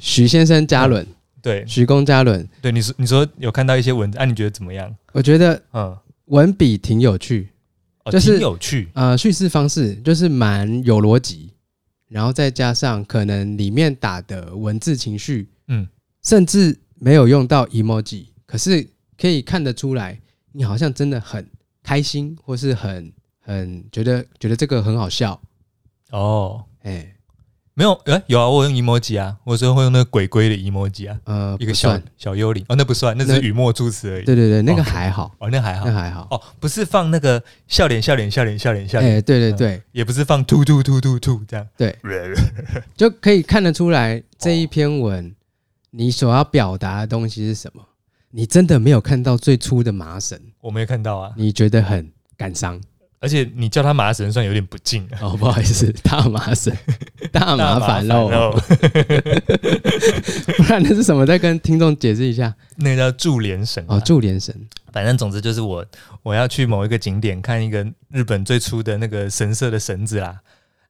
[0.00, 1.06] 许先生加轮。
[1.44, 4.96] 对，徐公嘉伦，对你说，你说有看到一些文字，啊，你觉得怎么样？
[5.12, 5.94] 我觉得，嗯，
[6.28, 7.50] 文笔挺有趣，
[8.10, 11.50] 就是挺有趣，呃，叙事方式就是蛮有逻辑，
[12.08, 15.86] 然后再加上可能里面打的文字情绪，嗯，
[16.22, 20.18] 甚至没有用到 emoji，可是可以看得出来，
[20.52, 21.46] 你好像真的很
[21.82, 25.38] 开心，或是很很觉得觉得这个很好笑，
[26.10, 27.13] 哦，哎。
[27.76, 34.24] 没有，哎，有啊，我用 emoji 啊，我说会用那个鬼鬼的 emoji 啊，呃，一个小小幽灵，哦，那不算，那是语末助词而已。
[34.24, 38.88] 对对对，那个还好，哦，那还好，那还好，哦，不是放那个笑脸笑脸笑脸笑脸。
[38.88, 41.98] 笑脸，哎，对对对，也不是放突突突突突这样，对，
[42.96, 45.34] 就可以看得出来这一篇文
[45.90, 47.82] 你所要表达的东西是什么。
[48.30, 52.80] 你真的没有看到最初的麻绳，我没有看到啊，你觉得很感伤。
[53.24, 55.16] 而且你叫他麻绳算有点不敬啊！
[55.22, 56.70] 哦，不好意思， 大麻绳，
[57.32, 58.52] 大麻烦喽。
[60.58, 61.24] 不然那是什么？
[61.24, 62.54] 再跟听众解释一下。
[62.76, 64.54] 那个叫注连绳哦，注连绳。
[64.92, 65.82] 反正总之就是我
[66.22, 70.38] 我要去某一个景点看一个日本最初的那个神社的绳子啦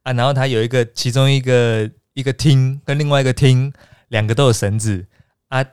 [0.03, 3.73] 啊，然后它有一个其中一个一个厅跟另外一个厅
[4.09, 5.07] 两个都有绳子
[5.51, 5.65] 啊，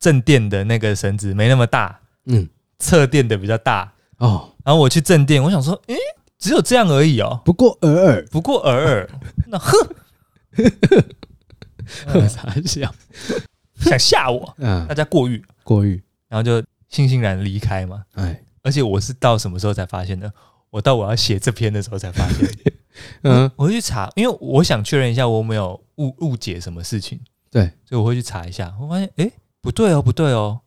[0.00, 3.92] 正殿的那个绳子没那么大，嗯，侧殿的比较大
[4.26, 4.48] 哦。
[4.64, 5.96] 然后我去正殿，我想说，诶，
[6.38, 9.10] 只有这样而已哦，不过尔尔，不过尔尔，
[9.48, 9.76] 那呵，
[12.06, 12.94] 呵啥笑？
[13.76, 14.54] 想吓我？
[14.58, 18.04] 嗯，大家过誉，过誉，然后就悻悻然离开嘛。
[18.14, 20.32] 哎，而且我是到什么时候才发现的？
[20.70, 22.48] 我到我要写这篇的时候才发现。
[23.22, 27.20] 嗯，我会去查，因为我想确认一下我没有误误解什么事情。
[27.50, 28.72] 对，所以我会去查一下。
[28.80, 30.60] 我发现，诶，不对哦，不对哦。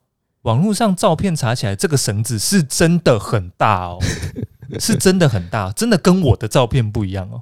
[0.45, 3.99] 网络上照片查起来，这个绳子是真的很大哦，
[4.79, 7.41] 是真的很大，真的跟我的照片不一样哦。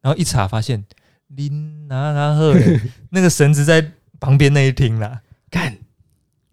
[0.00, 0.84] 然后一查发现，
[1.28, 2.54] 林拿拿赫
[3.10, 3.84] 那个绳子在
[4.20, 5.76] 旁边那一厅啦，看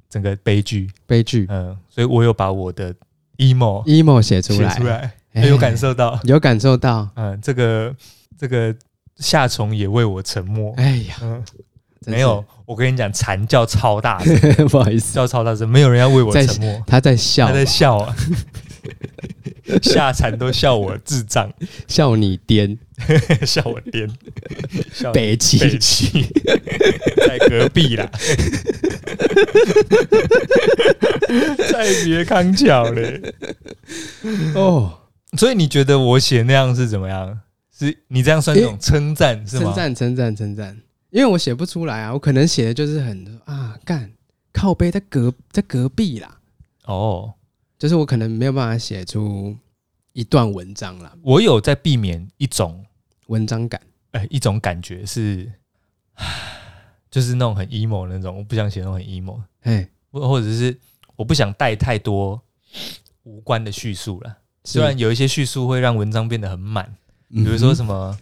[0.10, 1.46] 整个悲剧，悲剧。
[1.50, 2.94] 嗯，所以我有把我的
[3.38, 5.14] emo emo 写出来，出来，
[5.48, 7.08] 有感受到，有感受到。
[7.16, 7.96] 嗯，这个
[8.36, 8.76] 这个
[9.18, 10.74] 夏虫也为我沉默。
[10.78, 11.18] 哎呀。
[12.06, 14.36] 没有，我跟你讲，蝉叫超大声，
[14.70, 18.16] 不好意思，叫超大声，没有人要为我沉默，他在笑，他在笑啊。
[19.82, 21.50] 下蝉都笑我智障，
[21.88, 22.78] 笑你癫，
[23.48, 24.12] 笑我癫，
[25.14, 25.58] 北齐。
[25.58, 26.28] 北齐，
[27.26, 28.12] 在隔壁啦，
[31.72, 33.22] 再别康桥嘞。
[34.54, 35.00] 哦，
[35.38, 37.40] 所以你觉得我写那样是怎么样？
[37.80, 39.74] 是你这样算一种称赞、欸、是吗？
[39.74, 40.78] 称赞，称赞，称赞。
[41.14, 44.12] 因为我写不出来啊，我可能写的就是很啊干
[44.52, 46.40] 靠背在隔在隔壁啦。
[46.86, 47.34] 哦。
[47.78, 49.54] 就是我可能没有办法写出
[50.14, 51.14] 一段文章啦。
[51.22, 52.84] 我有在避免一种
[53.28, 53.80] 文章感，
[54.12, 55.52] 哎、欸，一种感觉是，
[57.12, 60.80] 就是那种很 emo 的那种，我不想写那种很 emo，哎，或或者是
[61.18, 62.42] 我不想带太多
[63.24, 64.38] 无关的叙述了。
[64.64, 66.96] 虽然有一些叙述会让文章变得很满，
[67.28, 68.18] 比如说什么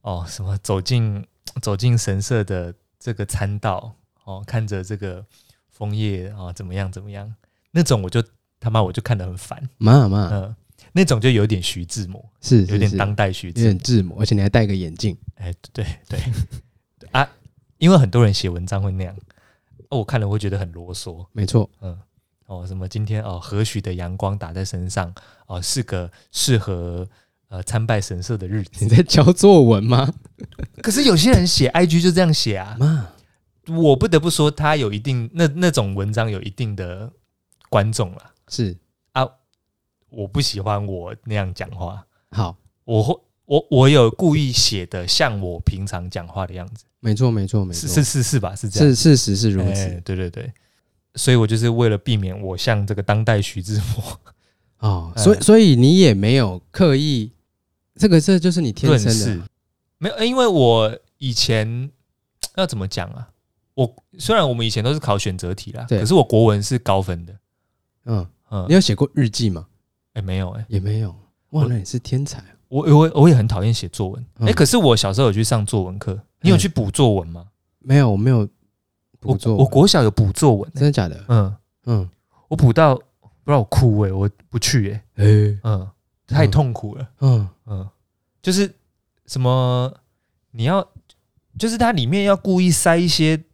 [0.00, 1.22] 哦，什么走进
[1.60, 5.24] 走进神社的这个参道哦，看着这个
[5.70, 7.34] 枫叶啊，怎么样怎么样，
[7.70, 8.22] 那种我就。
[8.62, 10.54] 他妈，我就看得很烦，妈妈，嗯，
[10.92, 16.20] 那种就有点徐志摩，是，有点当代徐志摩，有点志摩，而且你还戴个眼镜，哎，对对
[17.10, 17.26] 啊，
[17.78, 19.16] 因为很多人写文章会那样，
[19.88, 21.98] 我看了会觉得很啰嗦，没错，嗯，
[22.44, 25.10] 哦，什么今天哦，何许的阳光打在身上，
[25.46, 27.08] 哦，是个适合
[27.50, 28.84] 呃参拜神社的日子。
[28.84, 30.10] 你在教作文吗？
[30.82, 33.06] 可是有些人写 IG 就这样写啊，妈，
[33.68, 37.12] 我不得不说，他有一定那那种文章有一定的
[37.68, 38.32] 观众了。
[38.48, 38.76] 是
[39.12, 39.28] 啊，
[40.08, 42.06] 我不喜欢我那样讲话。
[42.30, 46.84] 好，我会我我有故意写的像我平常讲话的样子。
[47.00, 48.54] 没错，没错，没错，是是是吧？
[48.54, 50.00] 是这样，是事实是如此。
[50.04, 50.52] 对对对，
[51.14, 54.20] 所以我就是为了避免我像这个当代徐志摩
[54.78, 57.32] 哦，所以所以你也没有刻意，
[58.00, 59.48] 这个这就是你天生的，
[59.98, 61.90] 没有，因为我以前
[62.56, 63.28] 要怎么讲啊？
[63.74, 67.34] 我虽然我们以前都是考选择题啦，可是我国文是高分的。
[68.06, 69.66] 嗯嗯，你有写过日记吗？
[70.14, 71.14] 哎，没有哎，也没有。
[71.50, 72.42] 哇，那你是天才。
[72.68, 74.26] 我我我也很讨厌写作文。
[74.38, 76.18] 哎，可是我小时候有去上作文课。
[76.40, 77.46] 你有去补作文吗？
[77.80, 78.48] 没有，我没有
[79.18, 79.62] 补作文。
[79.62, 81.24] 我国小有补作文，真的假的？
[81.28, 82.10] 嗯嗯，
[82.48, 83.02] 我补到不
[83.46, 85.04] 知道我哭哎，我不去哎，
[85.62, 85.88] 嗯，
[86.30, 87.08] 太痛苦了。
[87.20, 87.48] 嗯。
[87.66, 87.88] 嗯，
[88.42, 88.74] 就是
[89.26, 89.92] 什么
[90.50, 90.88] 你要，
[91.58, 93.44] 就是它里面要故意塞一些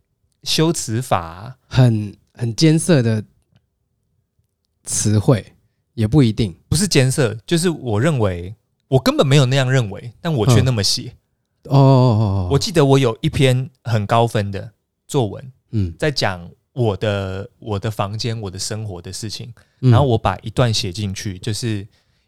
[0.43, 3.25] 修辞法，很很艰涩的。
[4.89, 5.55] 词汇
[5.95, 8.55] 也不一定，不是艰涩，就是我认为
[8.87, 11.13] 我根本没有那样认为，但我却那么写。
[11.65, 14.73] 哦，哦，我记得我有一篇很高分的
[15.09, 21.85] 作文，嗯，在讲我的我的房间、我的生活的事情，然后我把一段写进去，就是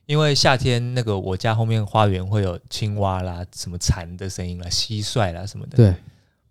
[0.09, 5.77] 因为夏天那个我家后面花园会有青蛙啦、什么蝉的声音啦、蟋蟀啦什么的。
[5.77, 5.95] 对，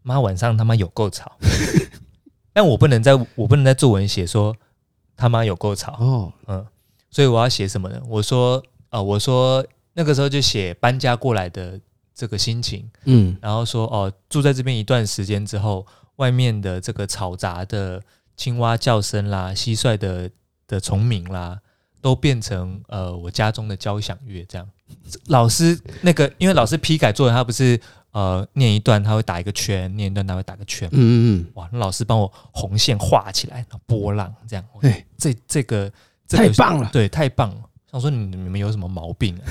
[0.04, 1.38] 妈晚上他妈有够吵，
[2.54, 4.56] 但我不能在我不能在作文写说。
[5.20, 6.64] 他妈有够吵哦，嗯，
[7.10, 8.00] 所以我要写什么呢？
[8.08, 11.82] 我说，呃，我说那个时候就写搬家过来的
[12.14, 15.84] 这个心情，嗯，然后说，哦，住在这边一段时间之后，
[16.18, 18.00] 外面的这个嘈杂的
[18.36, 20.30] 青蛙叫声啦、蟋蟀的
[20.68, 21.60] 的虫鸣啦，
[22.08, 24.46] 都变成呃我家中的交响乐。
[24.46, 24.66] 这样，
[25.26, 27.78] 老师那个，因为老师批改作文，他不是。
[28.12, 30.90] 呃，念一段他会打一个圈，念一段他会打个圈。
[30.92, 34.66] 嗯嗯嗯，哇，那老师帮我红线画起来，波浪这样。
[34.82, 35.92] 对，这这个
[36.28, 37.62] 太棒了，对，太棒了。
[37.92, 39.44] 想说你你们有什么毛病啊？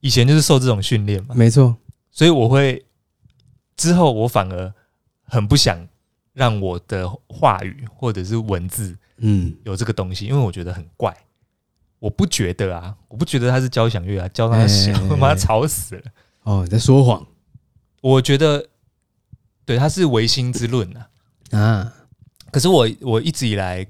[0.00, 1.76] 以前就是受这种训练嘛，没错。
[2.10, 2.84] 所以我会
[3.76, 4.74] 之后我反而
[5.22, 5.78] 很不想
[6.32, 11.16] 让我的话语或者是文字，嗯，有这个东西，因为我觉得很怪。
[11.98, 16.02] 我不觉得啊，我不觉得它是交响乐啊，教他响，我把他吵死了。
[16.42, 17.26] 哦，你在说谎？
[18.02, 18.68] 我觉得，
[19.64, 21.08] 对，他是唯心之论啊。
[21.52, 21.94] 啊，
[22.50, 23.80] 可是我我一直以来，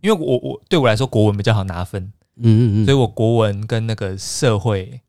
[0.00, 2.00] 因为我我对我来说国文比较好拿分，
[2.36, 5.00] 嗯嗯嗯，所以我国文跟那个社会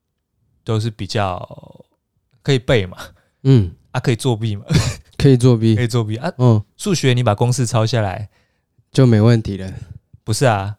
[0.64, 1.86] 都是比较
[2.42, 2.98] 可以背嘛，
[3.44, 4.66] 嗯啊，可以作弊嘛，
[5.18, 6.34] 可以作弊，可以作弊啊。
[6.40, 8.30] 嗯，数学你把公式抄下来
[8.94, 9.74] 就没问题了，
[10.24, 10.78] 不是啊？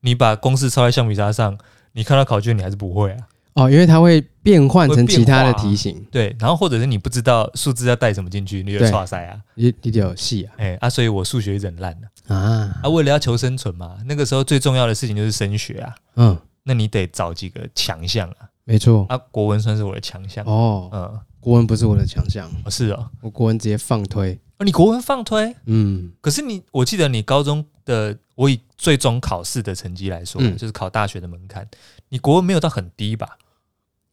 [0.00, 1.56] 你把公式抄在橡皮擦上，
[1.92, 3.28] 你看到考卷你还是不会啊？
[3.52, 6.34] 哦，因为它会变换成其他的题型，对。
[6.38, 12.72] 然后或者是你不知道数字要带什么进去，你就错塞啊，你你就有戏啊，哎啊，所以我数学一直很烂了啊。
[12.82, 20.44] 啊，为了要求生存嘛，那个时候最重要的事情就是升学啊，嗯，那你得找几个强项啊，没错，啊，国文算是我的强项。
[20.46, 28.18] 哦，嗯，国文不是我的强项，是啊，我国文直接放推，哦，你国文放推，嗯，可是你，我记得你高中的。
[28.36, 31.68] 我以最终考试的成绩来说，嗯、就是考大学的门槛，
[32.08, 33.36] 你国文没有到很低吧？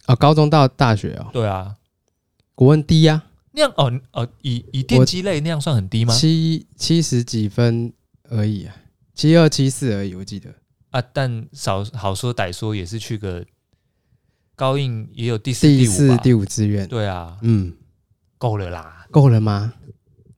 [0.06, 1.30] 啊、哦，高中到大学哦。
[1.32, 1.78] 对啊，
[2.54, 3.24] 国文低呀、啊。
[3.54, 6.14] 那样哦哦，以以电机类那样算很低吗？
[6.14, 7.94] 七七十几分
[8.30, 8.76] 而已啊，
[9.14, 10.54] 七二七四而已，我记得。
[10.90, 13.46] 啊，但少好说歹说也是去个
[14.58, 16.86] 高应也有第四、第四、第五志愿。
[16.86, 17.74] 对啊，嗯，
[18.38, 19.74] 够了啦，够了吗？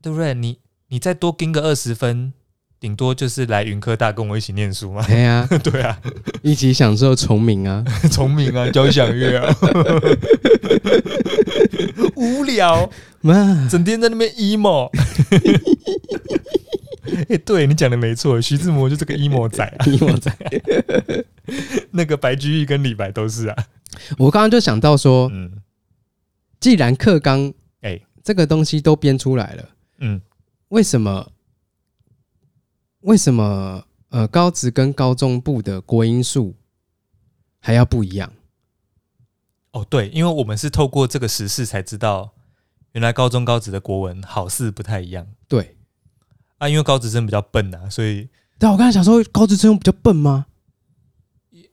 [0.02, 0.34] 对不对？
[0.34, 0.60] 你
[0.90, 2.34] 你再多跟个二十分。
[2.82, 5.06] 顶多就是来云科大跟我一起念书嘛。
[5.06, 6.00] 对呀， 对啊，
[6.42, 9.54] 一起享受崇明啊， 崇明啊，交响乐啊，
[12.16, 14.90] 无聊嘛，整天在那边 emo。
[17.28, 20.32] 哎，对你讲的没错，徐志摩就是个 emo 仔啊，emo 仔。
[21.92, 23.56] 那个白居易跟李白都是啊。
[24.18, 25.52] 我刚刚就想到说，嗯，
[26.62, 29.66] 既然课纲哎这个东西都编出来了，
[30.00, 30.22] 嗯，
[30.70, 31.32] 为什么？
[33.02, 36.56] 为什么呃高职跟高中部的国音数
[37.60, 38.34] 还要不一样？
[39.72, 42.34] 哦，对，因为我们是透过这个时事才知道，
[42.92, 45.28] 原来高中高职的国文好似不太一样。
[45.48, 45.78] 对，
[46.58, 48.30] 啊，因为高职生比较笨啊，所以。
[48.58, 50.48] 但，我刚才想说高职生比较笨吗？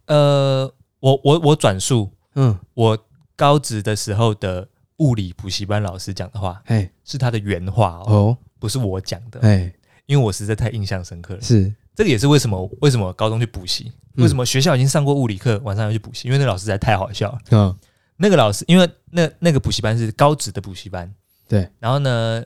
[0.06, 9.72] 呃，我我我转述，嗯，我高职的时候的物理补习班老师讲的话，哎，是他的原话哦，哦不是我讲的，哎。
[10.06, 16.28] 因为我实在太印象深刻了，是这个也是为什么为什么高中去补习，为什么学校已经上过物理课，晚上要去补习？
[16.28, 17.38] 因为那老师实在太好笑了。
[17.50, 17.76] 嗯，
[18.16, 21.12] 那个老师，因为那那个补习班是高职的补习班，
[21.48, 21.68] 对。
[21.80, 22.40] 然后呢，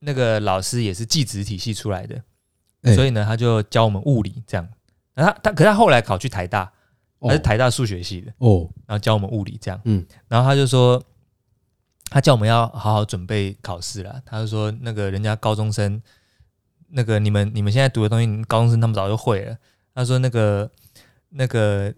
[0.00, 2.22] 那个老师也是技职体系出来的，
[2.94, 4.68] 所以呢，他就教我们物理这样。
[5.14, 6.70] 然后他他，可是他后来考去台大，
[7.22, 9.80] 他是台大数学系的哦，然后教我们物理这样。
[9.84, 11.02] 嗯，然后他就说，
[12.10, 14.20] 他叫我们要好好准备考试了。
[14.24, 16.02] 他就说，那个人家高中生。
[16.88, 19.56] 那个你们你们现在读的东西，高中生他们早就会了。
[19.92, 20.70] 他说那个
[21.30, 21.92] 那个，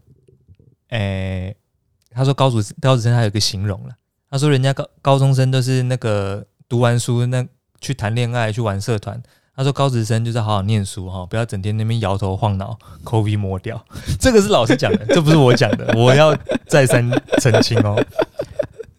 [0.89, 1.55] 诶、
[2.11, 3.95] 他说高职高职生他有个形容了。
[4.31, 7.47] 他说人家高高中生都是那个读完书那
[7.83, 9.23] 去谈恋爱去玩社团。
[9.55, 13.85] 他说高职生就是好好念书哈，不要整天那边摇头晃脑，抠鼻摸掉。
[14.19, 16.35] 这个是老师讲的，这不是我讲的，我要
[16.67, 17.07] 再三
[17.41, 18.03] 澄清哦。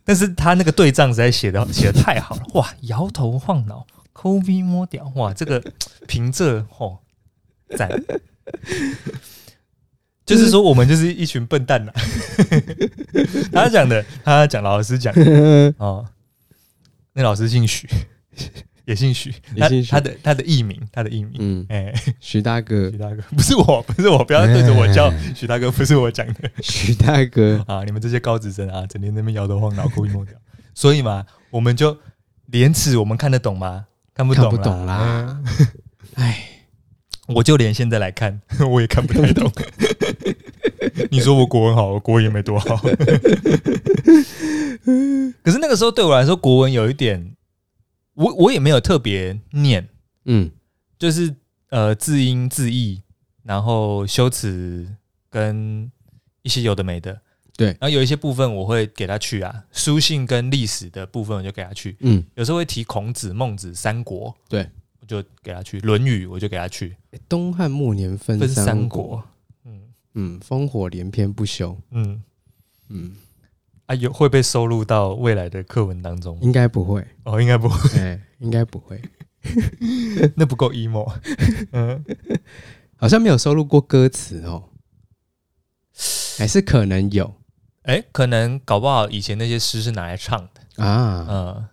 [0.09, 3.85] 但是他那个对仗实在写的写的太好了，哇，摇头晃脑。
[4.11, 5.63] 抠鼻摸屌，哇，这个
[6.07, 6.97] 平仄嚯
[7.77, 7.87] 赞，
[10.25, 11.91] 就是说我们就是一群笨蛋呐。
[13.53, 16.03] 他讲的，他讲老师讲的哦，
[17.13, 17.87] 那老师姓许，
[18.89, 27.63] 也姓许，他他的他的艺名，他的艺名，嗯，哎，许大哥，许大哥， 不是我，不是我，不要对着我叫许大哥，不是我讲的，许大哥。
[27.67, 30.33] 啊，你们这些高职生啊，整天在那边摇头晃脑，抠鼻摸掉，
[30.73, 31.95] 所以嘛，我们就
[32.47, 33.85] 廉耻，我们看得懂吗？
[34.15, 35.39] 看不懂，看不懂啦！
[36.15, 36.43] 哎，
[37.27, 39.51] 我就连现在来看， 我也看不太懂。
[41.11, 42.75] 你说我国文好，我国文也没多好。
[45.43, 47.33] 可是那个时候对我来说，国文有一点，
[48.19, 49.87] 我我也没有特别念，
[50.25, 50.51] 嗯，
[50.97, 51.33] 就是
[51.69, 53.01] 呃字音字义，
[53.43, 54.85] 然后修辞
[55.29, 55.89] 跟
[56.41, 57.21] 一些有的没的。
[57.55, 61.95] 对，然后有一些部分我会给他去啊，书信跟历史的部分我就给他去。
[62.01, 65.79] 嗯，有时候会提孔子、孟子、三国，对，我就给他去。
[65.79, 66.95] 论语我就给他去。
[67.29, 69.23] 东汉末年分三国，三国
[69.65, 69.81] 嗯
[70.13, 71.77] 嗯，烽火连篇不休。
[71.91, 72.21] 嗯
[72.89, 73.15] 嗯，
[73.89, 76.37] 啊，有会被收录到未来的课文当中？
[76.41, 77.03] 应该不会。
[77.23, 79.01] 哦，应该不会， 哎，应该不会，
[80.37, 81.11] 那不够 emo。
[81.73, 82.05] 嗯，
[82.97, 84.65] 好像没有收录过歌词哦，
[86.37, 87.33] 还是可能有。
[87.81, 90.83] 哎，可能搞不好以前那些诗是拿来唱的。
[90.83, 91.65] 啊，嗯，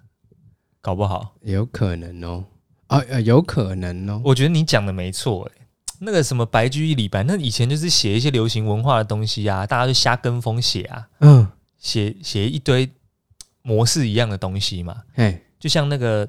[0.80, 1.34] 搞不好。
[1.42, 2.44] 有可能哦，
[2.86, 4.22] 啊，有可能哦。
[4.24, 5.66] 我觉得你讲的没错，哎，
[6.00, 11.46] 那个什么白居易、李白，那以前就是写一些流行文化的东西啊，大家就瞎跟风写啊，嗯，
[11.78, 12.90] 写写一堆
[13.62, 16.28] 模式一样的东西嘛，哎，就像那个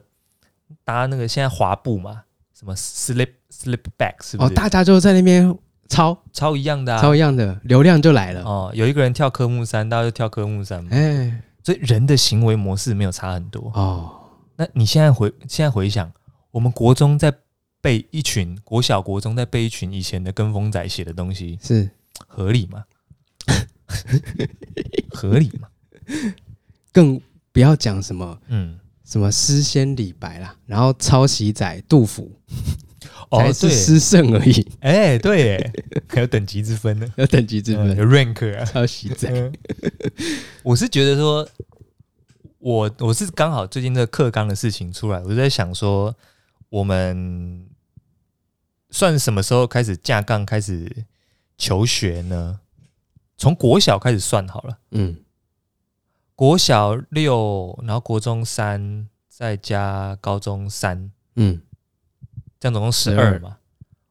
[0.84, 4.52] 搭那个现在滑步嘛，什么 slip slip back 是不是？
[4.52, 5.58] 哦，大家就在那边。
[5.90, 8.70] 抄抄一样的，啊，抄一样的，流量就来了哦。
[8.74, 10.90] 有一个人跳科目三，大家就跳科目三嘛。
[10.92, 14.14] 哎，欸，所以人的行为模式没有差很多哦。
[14.58, 16.12] 那你现在回现在回想，
[16.52, 17.34] 我们国中在
[17.80, 21.90] 背一群国小国中在背一群以前的跟风仔写的东西，是
[22.28, 22.84] 合理吗？
[25.18, 25.68] 合理嘛？
[26.94, 27.20] 更
[27.52, 32.32] 不要讲什么，嗯，什么诗仙李白啦，然后抄袭仔杜甫。
[33.30, 34.66] 哦，是诗圣而已。
[34.80, 35.58] 哎、欸，对，
[36.08, 39.52] 还有等级之分呢，有等级之分，有 rank 啊，抄袭仔。
[40.64, 41.46] 我是觉得说，
[42.60, 46.16] 我我是刚好最近这个课纲的事情出来，我就在想说，
[46.70, 47.66] 我们
[48.92, 50.90] 算什么时候开始架杠开始
[51.58, 52.62] 求学呢？
[53.38, 54.78] 从国小开始算好了。
[54.92, 55.16] 嗯，
[56.36, 61.12] 国小六，然后国中三，再加高中三。
[61.36, 61.62] 嗯。
[62.60, 63.60] 这样总共十二嘛，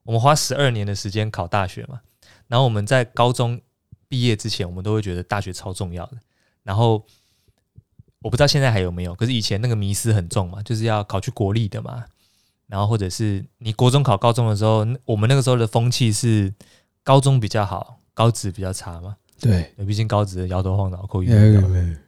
[0.05, 2.01] 我们花十二年的时间考大学嘛，
[2.47, 3.61] 然后我们在高中
[4.07, 6.19] 毕业之前，我们都会觉得大学超重要的。
[6.63, 7.05] 然后
[8.21, 12.05] 我不知道现在还有没有，可是以前那个迷思很重嘛，就是要考去国立的嘛。
[12.69, 16.55] 然后或者是你国中考高中的时候，我们那个时候的风气是
[17.03, 19.15] 高中比较好，高职比较差嘛。
[19.39, 22.01] 对，毕竟高职摇头晃脑扣一分。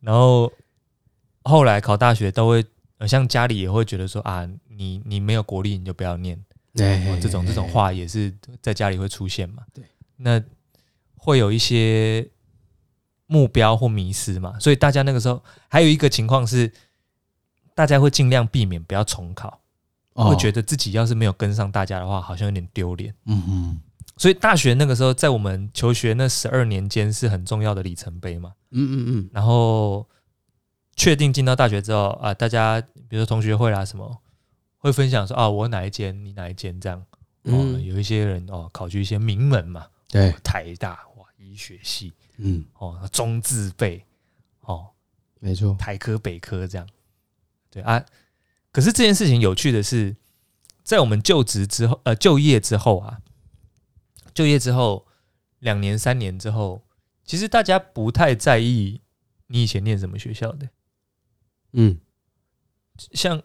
[0.00, 0.52] 然后
[1.44, 2.64] 后来考大学都会，
[3.06, 6.36] 像家里也会觉得说啊，你你没有国力你就不要念。
[6.74, 9.62] 对，这种这种话也是在家里会出现嘛。
[9.72, 9.84] 对，
[10.16, 10.42] 那
[11.14, 12.28] 会有一些
[13.26, 16.72] 目标或迷失嘛，所以大家那个时候还有一个情况是，
[17.76, 19.60] 大家会尽量避免不要重考，
[20.14, 23.14] 会觉得自己要是没有跟上大家的话，好像有点丢脸。
[23.26, 23.80] 嗯嗯。
[24.16, 28.52] 所以大学那个时候，在我们求学那十二年间是很重要的里程碑嘛。
[28.70, 29.30] 嗯嗯嗯。
[29.32, 30.08] 然后
[30.94, 34.22] 确定进到大学之后啊，大家比如说同学会啦什么，
[34.78, 37.04] 会分享说啊，我哪一间，你哪一间这样。
[37.42, 39.86] 哦，有一些人哦，考去一些名门嘛。
[40.08, 40.30] 对。
[40.44, 42.14] 台大哇，医学系。
[42.36, 42.64] 嗯。
[42.78, 44.04] 哦，中字辈。
[44.60, 44.86] 哦，
[45.40, 45.74] 没错。
[45.76, 46.88] 台科、北科这样。
[47.68, 48.04] 对啊。
[48.70, 50.14] 可是这件事情有趣的是，
[50.84, 53.18] 在我们就职之后，呃，就业之后啊。
[54.34, 55.06] 就业之后，
[55.60, 56.82] 两年三年之后，
[57.24, 59.00] 其实大家不太在意
[59.46, 60.68] 你以前念什么学校的。
[61.72, 61.98] 嗯，
[63.12, 63.40] 像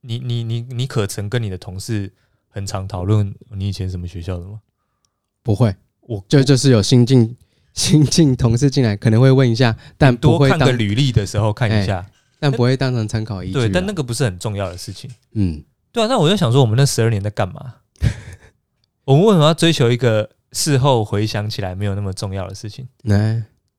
[0.00, 2.12] 你你你你可曾跟你的同事
[2.48, 4.60] 很常讨论你以前什么学校的吗？
[5.42, 7.36] 不会，我就就是有新进
[7.74, 13.54] 新进同事进来，可能会问一下，但不会多看个履历的时候看一下，欸、但不会当成参考依据。
[13.54, 15.10] 对，但那个不是很重要的事情。
[15.32, 17.76] 嗯，对啊，那我就想说，我们那十二年在干嘛？
[19.04, 22.86] 我们为什么要追求一个事后回想起来没有那么重要的事情？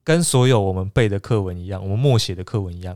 [0.03, 2.95] 跟所有我们背的课文一样，我们默写的课文一样。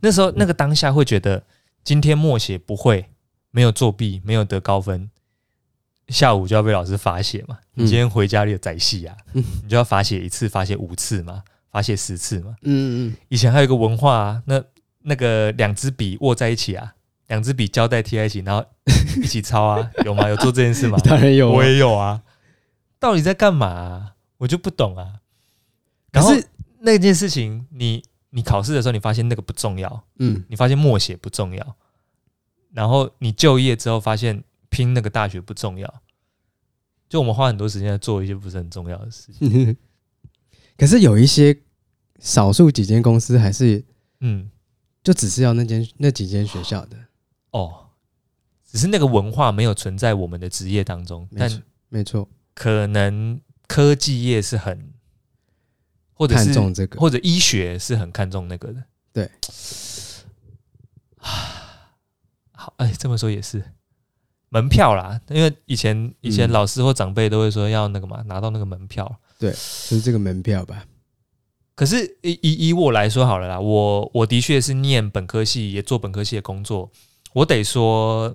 [0.00, 1.42] 那时候那个当下会觉得，
[1.82, 3.06] 今天默写不会，
[3.50, 5.10] 没有作弊，没有得高分，
[6.08, 7.58] 下午就要被老师罚写嘛。
[7.72, 12.54] 你今天回家里有载戏啊，你就要罚写一次，罚写五次嘛，罚写十次嘛。
[12.62, 13.16] 嗯嗯。
[13.28, 14.62] 以前还有一个文化啊，那
[15.02, 16.95] 那个两支笔握在一起啊。
[17.28, 18.64] 两支笔胶带贴在一起，然后
[19.22, 19.90] 一起抄啊？
[20.04, 20.28] 有吗？
[20.28, 20.98] 有做这件事吗？
[21.04, 22.22] 当然有，我也有啊。
[22.98, 24.14] 到底在干嘛啊？
[24.38, 25.20] 我就不懂啊。
[26.12, 26.46] 可是
[26.80, 31.76] 那件事情，你你考试的时候，你发现那个不重要，嗯，你发现默写不重要，
[32.72, 36.02] 然后你就业之后发现拼那个大学不重要，
[37.08, 39.76] 就我们花很多时间在做一些不是很重要的事情。
[40.78, 41.58] 可是有一些
[42.18, 43.84] 少数几间公司还是，
[44.20, 44.50] 嗯，
[45.02, 46.96] 就只是要那间那几间学校的。
[47.50, 47.90] 哦，
[48.64, 54.92] 只是那个文化没有存在我们的职业当中，但没错，可能科技业是很，
[56.12, 58.82] 或者是看重这个，或者医学是很看重那个的。
[59.12, 59.30] 对，
[61.18, 61.94] 啊，
[62.52, 63.64] 好，哎，这么说也是，
[64.50, 70.84] 门票啦，因为以前以前老师或长辈都会说要那个嘛，拿到那个门票，对，就是这个门票吧。
[71.74, 76.90] 可是以以以我来说好了啦，我我的确是念本科系，也做本科系的工作。
[77.36, 78.34] 我得说，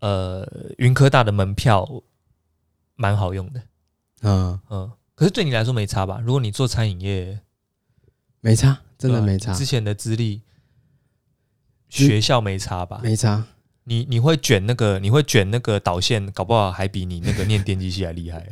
[0.00, 0.46] 呃，
[0.76, 1.88] 云科大的门票
[2.94, 3.62] 蛮好用的，
[4.20, 4.92] 嗯嗯。
[5.14, 6.20] 可是对你来说没差吧？
[6.22, 7.40] 如果你做餐饮业，
[8.42, 9.54] 没差，真的没差。
[9.54, 10.42] 之前的资历，
[11.88, 13.00] 学校没差吧？
[13.02, 13.46] 没差。
[13.84, 18.46] 你你会卷那个，你会卷那个导线，搞不好还比你那个念电机系还厉害。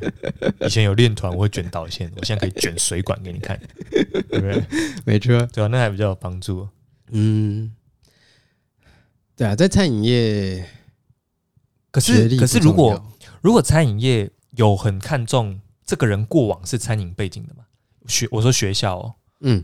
[0.62, 4.64] 以前有练团，我会卷导线，我现在可以卷水管给你看，对不对？
[5.04, 6.66] 没错，对啊，那还比较有帮助。
[7.10, 7.74] 嗯。
[9.38, 10.68] 对啊，在餐饮业，
[11.92, 13.00] 可是可是如果
[13.40, 17.64] 如果餐饮业有很看重这个人过往是餐饮背景的嘛？
[18.08, 19.60] 学我说学校哦，嗯，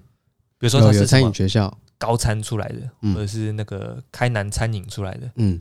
[0.58, 1.76] 比如说他是餐饮学校。
[1.98, 5.60] 高餐出来的，或者是那个开南餐饮出来的，嗯，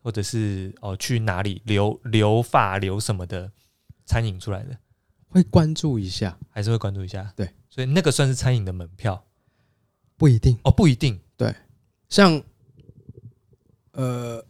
[0.00, 3.50] 或者是哦去哪里留留发留什么的
[4.06, 4.78] 餐饮出来的，
[5.28, 7.32] 会关注一下，还是会关注一下？
[7.34, 9.24] 对，所以那个算是餐饮的门票，
[10.16, 10.56] 不一定。
[10.62, 11.54] 哦，不一定，对，
[12.08, 12.42] 像。
[13.92, 14.42] 呃，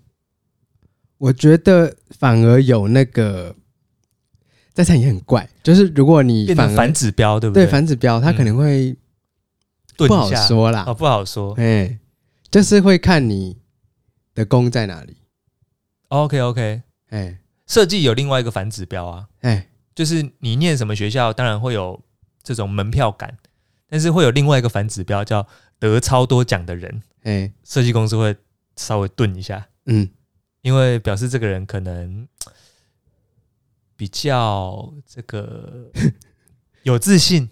[1.18, 3.55] 我觉得反而有那个
[4.72, 7.64] 在场也很怪，就是如果你反反指标，对不对？
[7.64, 8.97] 对反指标，他可能会
[9.97, 11.99] 不好说啦，哦，不好说，哎，
[12.51, 13.59] 就是会看你
[14.34, 15.16] 的功在哪里。
[16.09, 22.01] OK OK，哎，设计有另外一个反指标啊，哎，就是你念什么学校，当然会有
[22.45, 23.36] 这种门票感，
[23.88, 25.47] 但是会有另外一个反指标，叫
[25.80, 28.36] 得超多奖的人，哎，设计公司会。
[28.77, 30.09] 稍微顿一下，嗯，
[30.62, 32.27] 因为表示这个人可能
[33.97, 35.91] 比较这个
[36.83, 37.49] 有自信，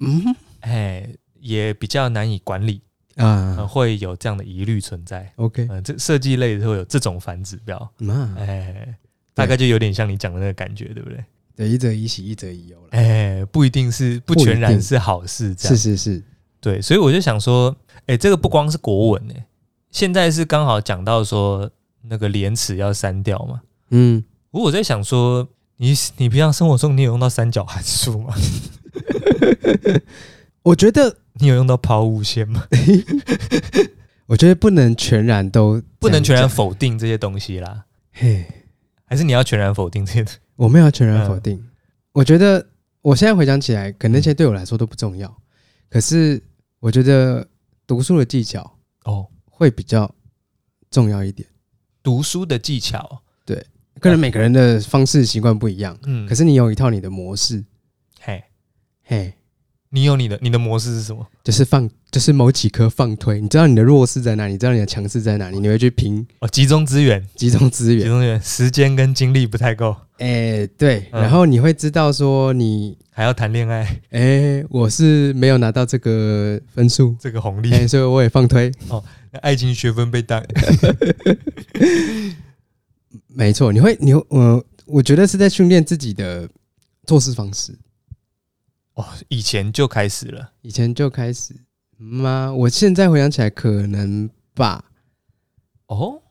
[0.00, 1.08] 嗯，哎，
[1.40, 2.82] 也比较难以管理
[3.16, 5.32] 啊，会有这样的疑虑存在。
[5.36, 7.92] OK，嗯，这设计类会有这种反指标，
[8.36, 8.94] 哎，
[9.32, 11.24] 大概就有点像你讲的那个感觉，对不对？
[11.56, 12.88] 对，一则以喜，一则以忧了。
[12.90, 15.54] 哎，不一定是，不全然是好事。
[15.54, 15.78] 这样。
[15.78, 16.22] 是是是，
[16.60, 19.46] 对，所以我就想说，哎，这个不光是国文哎，
[19.90, 21.70] 现在是刚好讲到说
[22.02, 23.60] 那个廉耻要删掉嘛。
[23.90, 28.34] 嗯，不过我在想说，你你平常生活中你有用到三角函数吗？
[30.62, 32.66] 我觉得你有用到抛物线吗？
[34.26, 37.84] 我觉得不能全然都不能全然否定这些东西啦。
[38.12, 38.44] 嘿，
[39.04, 40.24] 还是你要全然否定这些？
[40.56, 41.64] 我没有全然否定。
[42.12, 42.66] 我觉得
[43.02, 45.32] 我现在回想起来，可能那些对我来说都不重要。
[45.88, 46.42] 可是
[46.80, 47.46] 我觉得
[47.86, 50.14] 读书的技巧哦会比较
[50.90, 51.48] 重要一点。
[52.02, 53.66] 读书的技巧，对，
[54.00, 55.98] 可能每个人的方式习惯不一样。
[56.04, 57.64] 嗯，可是你有一套你的模式。
[58.20, 58.44] 嘿，
[59.02, 59.32] 嘿。
[59.88, 61.26] 你有你的，你的模式是什么？
[61.42, 63.40] 就是放，就是某几科放推。
[63.40, 64.52] 你知道你的弱势在哪里？
[64.52, 65.58] 你知道你的强势在哪里？
[65.58, 69.96] 你会去拼哦，集中资源，集中资源，集中资源，时间跟精力不太够。
[70.18, 71.08] 哎、欸，对。
[71.12, 73.84] 嗯、然后你会知道说你还要谈恋爱。
[74.10, 78.70] 哎、欸，我是没有拿到这个分数，这个红利、欸，所以我也放推。
[79.36, 80.44] 哦，爱情学分被当。
[83.28, 86.48] 没错，你会，你我我觉得是在训练自己的
[87.04, 87.78] 做事方式。
[88.94, 91.54] 哦，以前就开始了，以前就开始
[91.98, 92.52] 吗？
[92.52, 94.84] 我现在回想起来，可能吧。
[95.86, 96.22] 哦，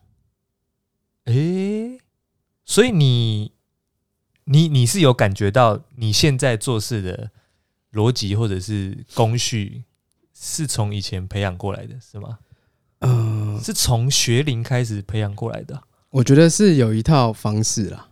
[1.26, 2.00] 诶，
[2.64, 3.52] 所以你，
[4.44, 7.30] 你你是有感觉到你现在做事的
[7.92, 9.84] 逻辑或者是工序，
[10.34, 12.40] 是从以前培养过来的，是吗？
[13.06, 15.82] 嗯、呃，是从学龄开始培养过来的。
[16.10, 18.08] 我觉得是有一套方式啦。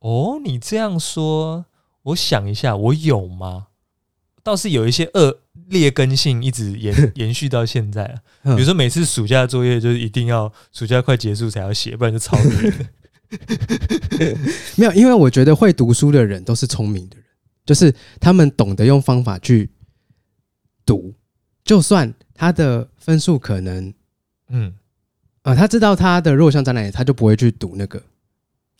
[0.00, 1.66] 哦，你这样说。
[2.04, 3.66] 我想一下，我有吗？
[4.42, 8.56] 倒是有一些恶劣根性一直延 延续到现在啊。
[8.56, 12.88] 比如说，每次暑假作业就是一定要暑假快结束才要写，不然就抄别人。
[14.76, 17.26] 没有，因为我觉得会读书的人都是聪明的人，
[17.66, 19.70] 就是他们懂得用方法去
[20.86, 21.12] 读，
[21.70, 23.94] 就算他的分数可能，
[24.48, 24.74] 嗯
[25.42, 28.02] 啊，他知道他的弱项在哪里，他就不会去读那个。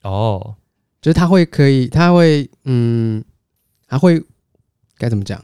[0.03, 0.57] 哦。
[1.01, 3.25] 就是他会可以，他会嗯，
[3.87, 4.21] 他会
[4.99, 5.41] 该怎么讲？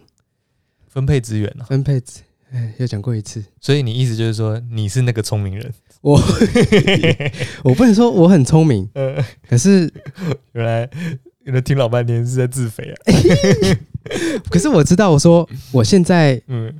[0.89, 1.65] 分配资源呢？
[1.69, 2.21] 分配资，
[2.51, 3.45] 哎，又讲过一次。
[3.61, 5.73] 所以你意思就是说，你是那个聪明人？
[6.01, 6.21] 我
[7.63, 9.89] 我不能说我很聪明， 呃，可是
[10.51, 10.91] 原来
[11.45, 12.97] 原来听老半天是在自肥啊。
[14.51, 16.75] 可是我知道，我说我现在，嗯，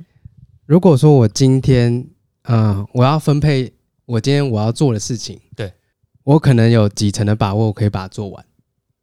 [0.67, 2.05] 如果说我今天，
[2.43, 3.71] 嗯，我要分配
[4.05, 5.71] 我今天我要做的事情，对，
[6.23, 8.45] 我可能有几成的把握，我可以把它做完。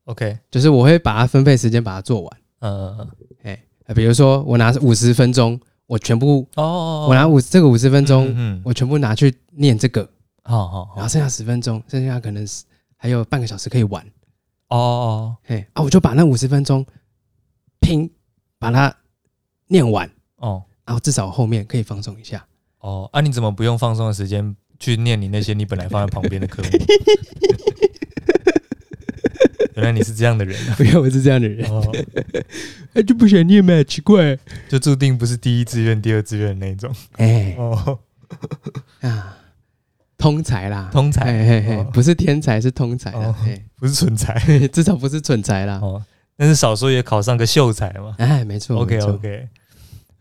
[0.04, 2.36] OK，就是我会把它分配时间，把它做完。
[2.60, 3.10] 嗯嗯嗯。
[3.86, 10.06] 哎，比如说我拿五十分钟，我全部哦，我拿五这个五十分钟，嗯，我全部拿去念这个。
[10.42, 10.92] 好好。
[10.94, 12.64] 然后剩下十分钟，剩下可能是
[12.98, 14.04] 还有半个小时可以玩。
[14.68, 15.36] 哦哦。
[15.44, 16.84] 嘿啊，我就把那五十分钟
[17.80, 18.10] 拼
[18.58, 18.94] 把它
[19.68, 20.10] 念完。
[20.36, 20.62] 哦。
[20.86, 22.44] 然后至少后面可以放松一下。
[22.80, 26.68] 哦，啊，你怎么不用放松的时间去念你那些你本来放在旁边的科目？
[29.76, 30.74] 原来你是这样的人啊！
[30.76, 31.68] 不要，我是这样的人，
[32.94, 36.94] 他就不想念嘛，奇怪，就注定不是第一志愿、第二志愿那种。
[37.16, 37.98] 哎，哦，
[39.00, 39.36] 啊，
[40.16, 43.34] 通才啦，通才，不是天才，是通才啦，
[43.74, 45.80] 不是蠢才， 至少不是蠢才啦。
[45.82, 46.00] 哦，
[46.36, 48.14] 但是少说也考上个秀才嘛。
[48.18, 49.48] 哎，没错，OK OK。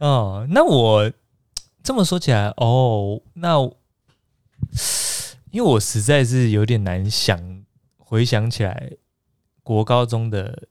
[0.03, 1.09] 哦，那我
[1.81, 3.57] 这么说起来，哦，那
[5.51, 7.63] 因为我实在是有点难想
[7.97, 8.91] 回想起来。
[9.65, 10.67] 国高中的，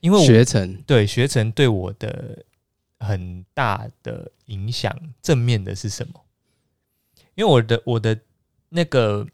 [0.00, 2.44] 因为学成对学成对我的
[2.98, 6.20] 很大的影响，正面的是什么？
[7.34, 8.20] 因为我的我的
[8.68, 9.26] 那个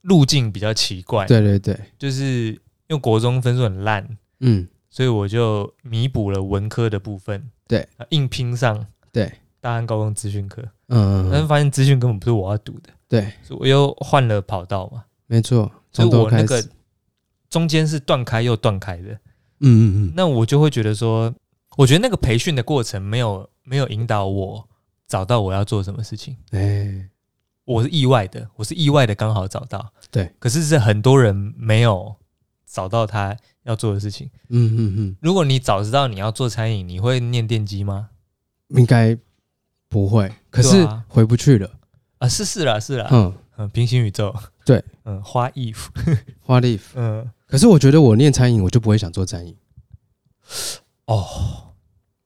[0.00, 2.46] 路径比较奇怪，对对对，就是
[2.86, 9.32] 因为国中分数很烂，嗯，所以我就弥补了文科的部分，对，硬拼上对。
[9.60, 16.62] 大安高中资讯科，嗯，但是发现资讯根本不是我要读的，对，所以我又换了跑道嘛，没错，所以我那个。
[17.48, 19.12] 中间是断开又断开的，
[19.60, 21.32] 嗯嗯嗯，那我就会觉得说，
[21.76, 24.66] 我觉得那个培训的过程没有没有引导我
[25.06, 27.08] 找到我要做什么事情，哎，
[27.64, 32.16] 我是意外的，我是意外的刚好找到，对，可是是很多人没有
[32.72, 38.08] 找到他要做的事情，嗯嗯嗯，如果你早知道你要做餐饮，你会念电机吗？
[38.68, 39.16] 应该
[39.88, 41.70] 不会，可是回不去了。
[42.18, 43.34] 啊，是是啦是啦，嗯。
[43.58, 45.70] 嗯，平行宇宙，对，嗯，花艺。
[45.72, 45.92] 服，
[46.40, 46.74] 花艺。
[46.78, 47.30] 服，嗯。
[47.46, 49.54] 可是我觉得我念餐饮，我就不会想做餐饮。
[51.04, 51.74] 哦，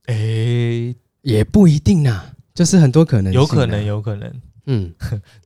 [0.06, 2.22] 诶，也不一定呐，
[2.54, 4.32] 就是很多可能，有可能，有可能。
[4.66, 4.94] 嗯，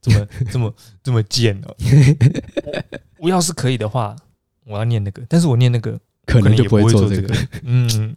[0.01, 0.73] 怎 么这么
[1.03, 1.75] 这么贱哦？
[3.17, 4.15] 我要是可以的话，
[4.65, 7.35] 我要念那个，但是我念那个可能就不会做这个。
[7.63, 8.15] 嗯，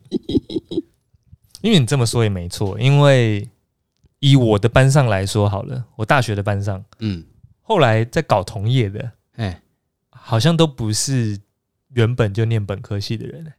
[1.63, 3.49] 因为你这么说也没错，因为
[4.19, 7.25] 以我的班上来说好了，我大学的班上，嗯，
[7.63, 9.63] 后来在搞同业的，哎，
[10.11, 11.39] 好像都不是
[11.89, 13.53] 原本就念本科系的人，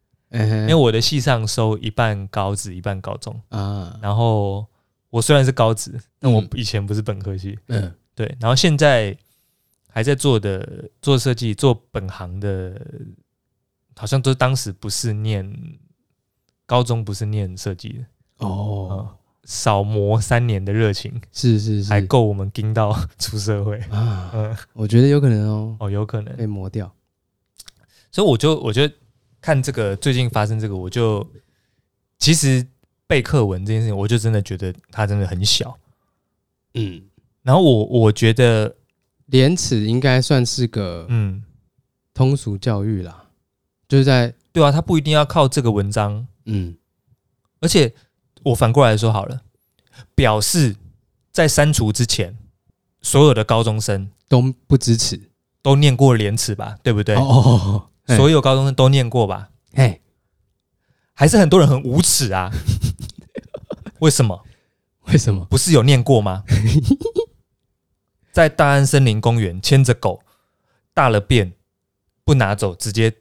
[0.61, 4.65] 因为我的系上收一半高职一半高中啊，然后
[5.09, 9.17] 我虽然是高职，但我以前不是本科系，嗯，对，然后现在。
[9.95, 12.85] 还在做的做设计做本行的，
[13.95, 15.49] 好像都当时不是念
[16.65, 19.15] 高中，不是念设计的哦。
[19.45, 24.31] 少磨三年的热情，是是是，还够我们盯到 出社会啊。
[24.33, 26.93] 嗯，我觉得有可能哦，哦，有可能被磨掉。
[28.11, 28.93] 所以我就我觉得
[29.39, 31.25] 看这个最近发生这个，我就
[32.19, 32.67] 其实
[33.07, 35.79] 背课文这件事情，我就真的觉得它真的很小。
[36.73, 37.01] 嗯，
[37.43, 38.75] 然后我我觉得。
[39.25, 41.43] 廉耻应该算是个嗯
[42.13, 43.25] 通俗教育啦，
[43.87, 46.75] 就是在对啊，他不一定要靠这个文章，嗯，
[47.59, 47.93] 而且
[48.43, 49.41] 我反过来说好了，
[50.13, 50.75] 表示
[51.31, 52.37] 在删除之前，
[53.01, 55.29] 所有的高中生都不支持，
[55.61, 57.15] 都念过廉耻吧，对不对？
[57.15, 59.49] 哦，所有高中生都念过吧？
[59.73, 59.99] 哎，
[61.13, 62.51] 还是很多人很无耻啊？
[63.99, 64.45] 为什么？
[65.07, 65.43] 为什么？
[65.45, 66.43] 不是有念过吗？
[68.35, 70.21] 在大安森林公园牵着狗，
[70.93, 71.53] 大了便
[72.25, 73.13] 不拿走，直接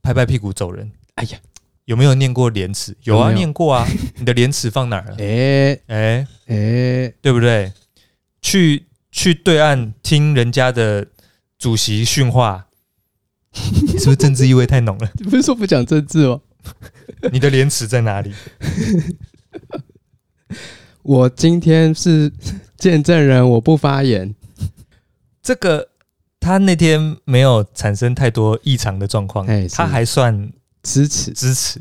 [0.00, 0.90] 拍拍屁股走人。
[1.16, 1.38] 哎呀，
[1.84, 2.96] 有没有念过廉耻？
[3.02, 3.86] 有啊，念过啊。
[4.16, 5.16] 你的廉耻放哪儿了？
[5.18, 7.70] 哎哎哎，对不对？
[8.40, 11.06] 去去对岸听人家的
[11.58, 12.68] 主席训话，
[13.92, 15.10] 你是不是政治意味太浓了？
[15.16, 16.40] 你不是说不讲政治吗？
[17.30, 18.34] 你的廉耻在哪里？
[21.02, 22.32] 我今天是
[22.80, 24.34] 见证人，我不发言。
[25.42, 25.88] 这个
[26.40, 30.50] 他那天没有产生太多异常的状况，他还算
[30.82, 31.78] 支持支持。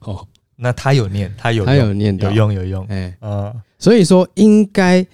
[0.00, 0.26] 哦，
[0.56, 2.84] 那他有念，他有他有念，有用有用。
[2.86, 5.06] 哎，嗯，所以说应该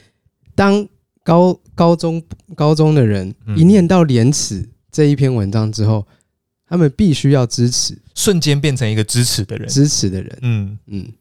[0.55, 0.87] 当
[1.23, 2.23] 高高中
[2.55, 6.07] 高中的人一念到廉耻这一篇文章之后，
[6.69, 10.39] 他们必须要支持，瞬间变成一个支持的人，支持的人。
[10.43, 11.13] 嗯嗯。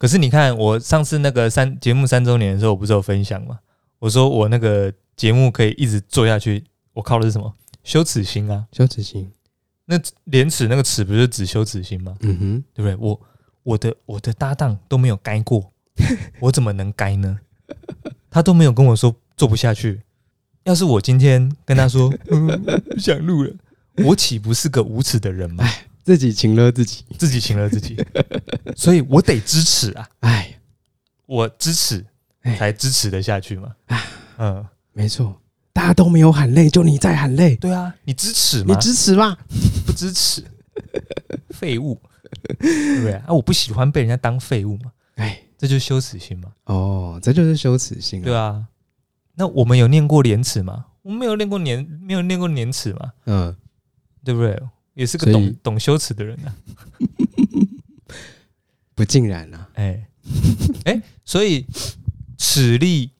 [0.00, 3.58] 可是你看，我上次那个三节目三周年的时候，我不是有分享吗？
[3.98, 7.54] 我说我那个节目可以一直做下去，我靠的是什么？
[7.84, 8.64] 羞耻心啊！
[8.72, 9.30] 羞耻心。
[9.84, 12.16] 那廉耻那个耻不是指羞耻心吗？
[12.20, 12.96] 嗯哼，对不对？
[12.96, 13.20] 我
[13.62, 15.70] 我的我的搭档都没有该过，
[16.40, 17.38] 我怎么能该呢？
[18.30, 20.00] 他都没有跟我说做不下去。
[20.64, 23.52] 要是我今天跟他说 不想录了，
[24.06, 25.62] 我岂不是个无耻的人吗？
[26.02, 27.96] 自己请了自己，自己请了自己，
[28.76, 30.08] 所以我得支持啊！
[30.20, 30.58] 哎，
[31.26, 32.04] 我支持
[32.58, 33.74] 才支持得下去嘛。
[34.38, 35.40] 嗯，没错，
[35.72, 37.54] 大家都没有喊累，就你在喊累。
[37.56, 38.74] 对啊，你支持吗？
[38.74, 39.36] 你支持吗？
[39.86, 40.42] 不支持，
[41.50, 42.00] 废物，
[42.58, 43.26] 对不对啊？
[43.28, 44.90] 我不喜欢被人家当废物嘛。
[45.16, 46.50] 哎，这就是羞耻心嘛。
[46.64, 48.22] 哦，这就是羞耻心。
[48.22, 48.64] 对啊，
[49.34, 50.86] 那我们有念过廉耻吗？
[51.02, 53.12] 我们没有念过廉，没有念过廉耻嘛。
[53.26, 53.54] 嗯，
[54.24, 54.60] 对不对？
[54.94, 56.54] 也是个懂以懂羞耻的人啊，
[58.94, 60.06] 不尽然啊，哎。
[60.84, 61.66] 哎，所以
[62.38, 63.10] 耻力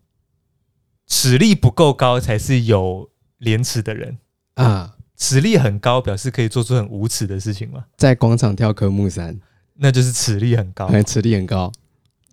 [1.07, 4.19] 耻力不够高才是有廉耻的人。
[4.55, 9.41] 啊，耻力很高表示可以做出很无耻的事情嘛，在广场跳科目三，
[9.75, 11.73] 那就是耻力很高，耻力很高，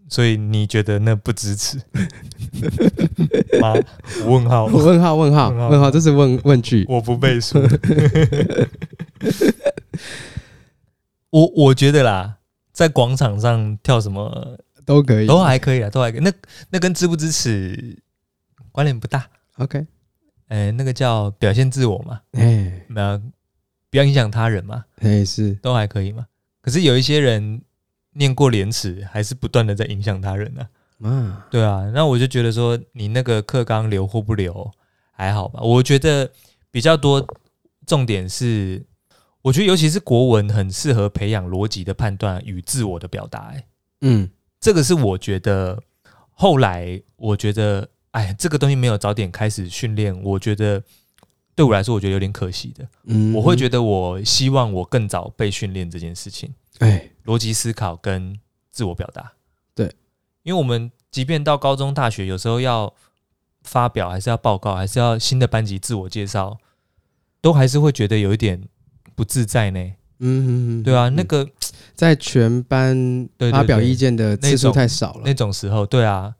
[0.10, 1.78] 所以你觉得那不支持
[3.60, 3.74] 吗？
[4.26, 7.60] 问号问号问号问号，这是问问句，我不背书。
[11.30, 12.38] 我我觉得啦，
[12.72, 16.22] 在广场上跳什么都可以，都还可以啊，都还可以。
[16.22, 16.32] 那
[16.70, 17.98] 那跟支不支持
[18.72, 19.28] 关联不大。
[19.58, 19.86] OK，
[20.48, 22.82] 哎，那个叫表现自我嘛，哎，
[23.90, 26.26] 不要影响他人嘛，哎，是都还可以嘛。
[26.62, 27.62] 可是有一些人
[28.18, 30.68] 念过廉耻，还是不断的在影响他人呢。
[31.00, 34.72] 嗯，对啊，那我就觉得说，你那个课纲留或不留
[35.12, 35.62] 还好吧。
[35.62, 36.32] 我觉得
[36.72, 37.26] 比较多
[37.86, 38.86] 重点是。
[39.44, 43.52] 我觉得，尤其是国文，很适合培养逻辑的判断与自我的表达。
[43.54, 43.66] 哎，
[44.02, 45.82] 嗯，这个是我觉得
[46.32, 50.84] 后来，我觉得，哎，这个东西没有早点开始训练，我觉得
[51.56, 52.86] 对我来说，我觉得有点可惜的。
[53.06, 56.54] 嗯，我会觉得，我希望我更早被训练这件事情。
[56.80, 58.40] 哎，逻辑思考跟
[58.72, 59.34] 自我表达。
[59.76, 59.94] 对，
[60.42, 62.92] 因为我们即便到高中、大学，有时候要
[63.62, 66.58] 发表，还是要报告，还是要新的班级自我介绍，
[67.40, 68.68] 都还是会觉得有一点。
[69.16, 71.50] 不自在呢，嗯，对啊，那个
[71.96, 76.36] 在全班发表意见的次数太少了，那种时候，对啊，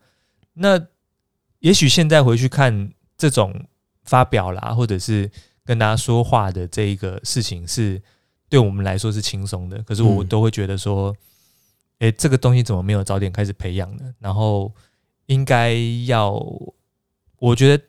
[0.52, 0.80] 那
[1.58, 3.66] 也许现在回去看这种
[4.04, 5.28] 发表啦，或者是
[5.64, 8.00] 跟大家说话的这一个事情是
[8.48, 11.14] 对我们来说是轻松的，可是我都会觉得说，
[11.98, 14.14] 哎，这个东西怎么没有早点开始培养呢？
[14.18, 14.72] 然后
[15.26, 15.74] 应该
[16.06, 16.32] 要，
[17.38, 17.84] 我觉得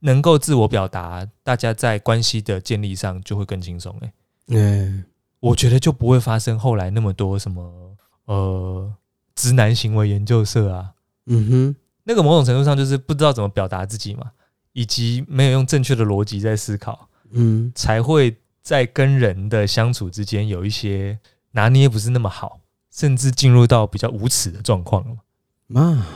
[0.00, 3.96] 能够自我表达，大家在关系的建立上就会更轻松。
[4.02, 4.12] 哎，
[4.48, 5.04] 嗯，
[5.40, 7.96] 我觉得就不会发生后来那么多什么
[8.26, 8.92] 呃
[9.34, 10.92] 直男行为研究社啊，
[11.26, 14.30] 嗯哼，那个某种程度上就是不知道怎么表达自己嘛，
[14.72, 17.08] 以及没有用正确的逻辑在思考。
[17.36, 21.18] 嗯，才会在跟人的相处之间有一些
[21.50, 22.60] 拿捏不是那么好，
[22.90, 25.18] 甚至进入到比较无耻的状况了。
[25.66, 26.06] 妈，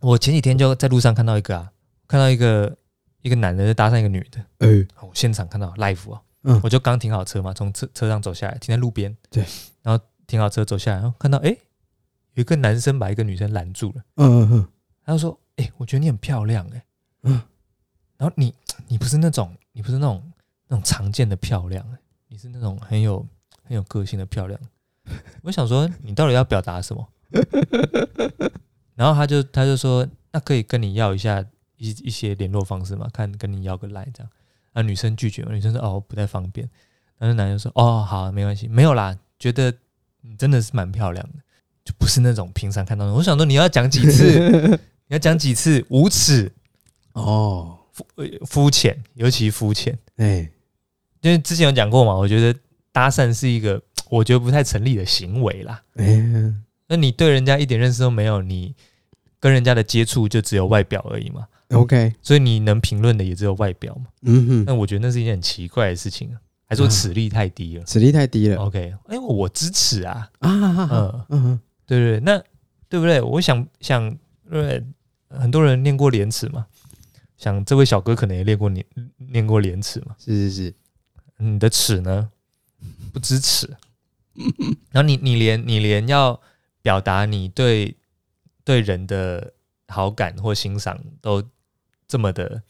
[0.00, 1.72] 我前几天就在路上看到一个啊，
[2.06, 2.76] 看到一个
[3.22, 9.42] 一个男的在搭讪一个女的，呃，我现场看到 live 啊，嗯，我就刚停好车嘛，从车车上走下来，停在路边，对，
[9.82, 11.48] 然后停好车走下来，然后看到哎，
[12.34, 14.68] 有一个男生把一个女生拦住了，嗯嗯嗯，
[15.02, 16.84] 他就说，哎，我觉得你很漂亮，哎，
[17.22, 17.40] 嗯，
[18.18, 18.54] 然后你
[18.86, 20.22] 你不是那种，你不是那种。
[20.70, 21.84] 那种常见的漂亮，
[22.28, 23.26] 你是那种很有
[23.64, 24.58] 很有个性的漂亮。
[25.42, 27.08] 我想说，你到底要表达什么？
[28.94, 31.44] 然后他就他就说，那可以跟你要一下
[31.76, 33.08] 一一些联络方式嘛？
[33.12, 34.30] 看跟你要个来这样。
[34.72, 36.70] 啊，女生拒绝了，女生说哦不太方便。
[37.18, 39.74] 然后男生说哦好，没关系，没有啦，觉得
[40.20, 41.40] 你真的是蛮漂亮的，
[41.84, 43.12] 就不是那种平常看到的。
[43.12, 44.48] 我想说，你要讲几次？
[45.08, 45.84] 你要讲几次？
[45.88, 46.52] 无耻
[47.14, 48.06] 哦，肤
[48.46, 50.48] 肤浅，尤其肤浅，哎。
[51.22, 52.58] 因为之前有讲过嘛，我觉得
[52.92, 55.82] 搭讪是一个 我觉得不太成立的行为啦。
[55.96, 58.74] 嗯，那你对人家一点认识都没有，你
[59.38, 61.46] 跟人家的接触就只有外表而已嘛。
[61.72, 64.06] OK，所以你能评论的也只有外表嘛。
[64.22, 67.84] 嗯哼，那我觉得那是一件很奇怪的事情啊，还是我耻力太低了？
[67.84, 68.56] 耻力太低了。
[68.56, 70.28] OK，哎，我支持啊。
[70.40, 72.42] 啊，嗯嗯，对对对，那
[72.88, 73.20] 对不对？
[73.20, 74.18] 我想想，
[74.50, 74.82] 对，
[75.28, 76.66] 很多人练过廉耻嘛，
[77.38, 78.84] 想这位小哥可能也练过念
[79.18, 80.16] 念过廉耻嘛。
[80.18, 80.74] 是是是。
[81.40, 82.30] 你的尺呢？
[83.12, 83.76] 不支持。
[84.92, 86.40] 然后你你连你连要
[86.82, 87.96] 表达你对
[88.64, 89.52] 对人的
[89.88, 91.42] 好感或欣赏都
[92.06, 92.62] 这么的，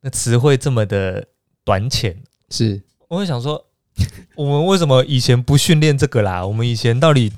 [0.00, 1.26] 那词汇这么的
[1.64, 2.22] 短浅。
[2.50, 3.66] 是，我会想说，
[4.34, 6.44] 我们为什么以前不训练这个啦？
[6.46, 7.32] 我们以前到底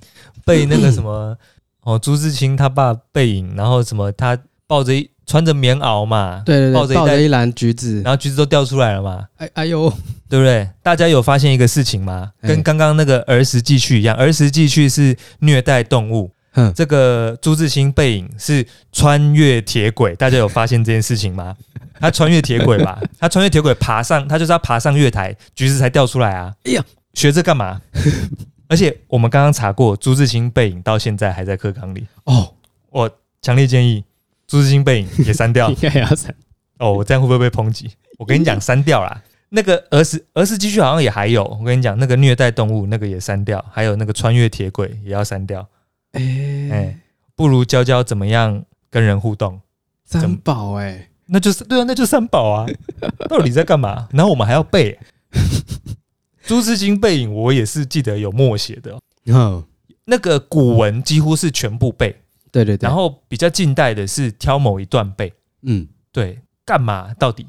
[0.44, 1.36] 背那个什么
[1.82, 5.10] 哦，朱自清他爸背影，然后什么他抱着一。
[5.26, 9.88] 穿着棉袄嘛，对对对，抱着一，抱着一篮橘子，然后橘子都掉出来了嘛，哎哎呦，
[10.30, 10.66] 对不对？
[10.82, 12.30] 大家有发现一个事情吗？
[12.40, 21.56] 跟刚刚那个儿时记趣一样，儿时记趣是虐待动物，嗯，这个朱自清背影是穿越铁轨，大家有发现这件事情吗？
[22.00, 26.54] 他穿越铁轨吧，他穿越铁轨爬上，他就是要爬上月台，橘子才掉出来啊！
[26.64, 27.80] 哎呀，学这干嘛？
[28.68, 32.54] 而且我们刚刚查过，朱自清背影到现在还在课纲里哦，
[32.90, 33.10] 我
[33.42, 34.04] 强烈建议。
[34.46, 36.34] 朱自清背影也删掉， 应该要删
[36.78, 36.92] 哦。
[36.92, 37.88] 我这样会不会被抨击？
[38.18, 39.22] 我跟你讲，删掉啦。
[39.50, 41.44] 那个儿时儿时继续好像也还有。
[41.44, 45.60] 我跟你讲，那个虐待动物那个也删掉，还有那个穿越铁轨也要删掉。
[46.12, 46.98] 哎、欸欸、
[47.36, 49.60] 不如教教怎么样跟人互动。
[50.04, 52.66] 三宝哎，那就是对啊，那就三宝啊。
[53.28, 54.08] 到底在干嘛？
[54.12, 54.98] 然后我们还要背。
[56.44, 58.98] 朱自清背影，我也是记得有默写的。
[59.26, 59.62] 嗯，
[60.06, 62.16] 那个古文几乎是全部背。
[62.50, 65.32] 对对对，然后比较近代的是挑某一段背，
[65.62, 67.46] 嗯，对，干嘛到底？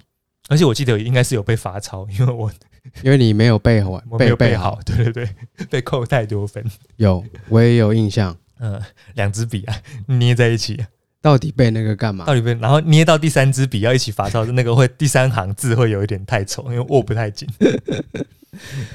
[0.51, 2.51] 而且我记得应该是有被罚抄，因为我
[3.03, 5.29] 因为你没有背好， 我没有背好，对对对，
[5.71, 6.61] 被扣太多分。
[6.97, 8.81] 有，我也有印象，嗯，
[9.13, 9.73] 两支笔啊
[10.07, 10.77] 捏在一起，
[11.21, 12.25] 到底背那个干嘛？
[12.25, 17.47] 到底背，然后捏到第三支笔要一起罚抄，那个会第三行字会有一点太丑，因为握不太紧，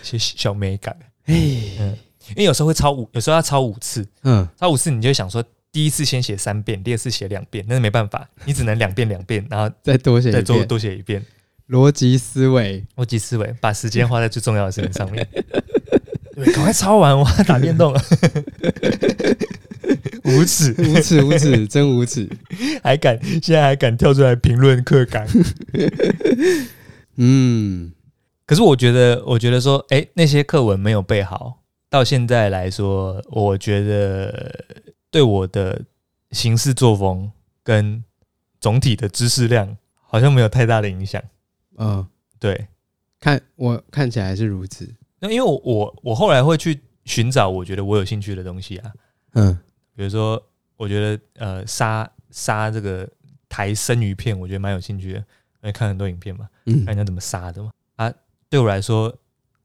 [0.02, 0.94] 些小美感。
[1.24, 1.34] 哎，
[1.80, 1.96] 嗯，
[2.30, 5.42] 因为有时候会抄五，有时候要抄五次，嗯，抄五次你就想说。
[5.72, 11.22] 第一次先写三遍，第二次写两遍，那是没办法，你只能两遍两遍，然后再多写，再多多写一遍。
[11.68, 15.26] 逻辑思维，逻辑思维，把时间花在最重要的事情上面。
[16.34, 18.02] 对，赶快抄完，我要打电动了。
[20.24, 22.28] 无耻，无耻，无耻，真无耻！
[22.82, 25.26] 还敢现在还敢跳出来评论课纲？
[27.16, 27.92] 嗯，
[28.44, 34.64] 可是我觉得，我觉得说，哎、欸，那些课文没有背好，到现在来说，我觉得。
[35.08, 35.80] 对我的
[36.32, 37.30] 行事作风
[37.62, 38.04] 跟
[38.60, 41.22] 总体的知识量好像没有太大的影响。
[41.78, 42.06] 嗯，
[42.38, 42.66] 对，
[43.20, 44.92] 看我看起来是如此。
[45.20, 48.92] 那因为我我我后来会去寻找我觉得我有兴趣的东西啊。
[49.34, 49.58] 嗯，
[49.94, 50.42] 比如说
[50.76, 53.08] 我觉得呃杀杀这个
[53.48, 55.24] 台生鱼片，我觉得蛮有兴趣的，因
[55.62, 57.70] 为看很多影片嘛，嗯看人家怎么杀的嘛。
[57.96, 58.12] 啊，
[58.48, 59.14] 对我来说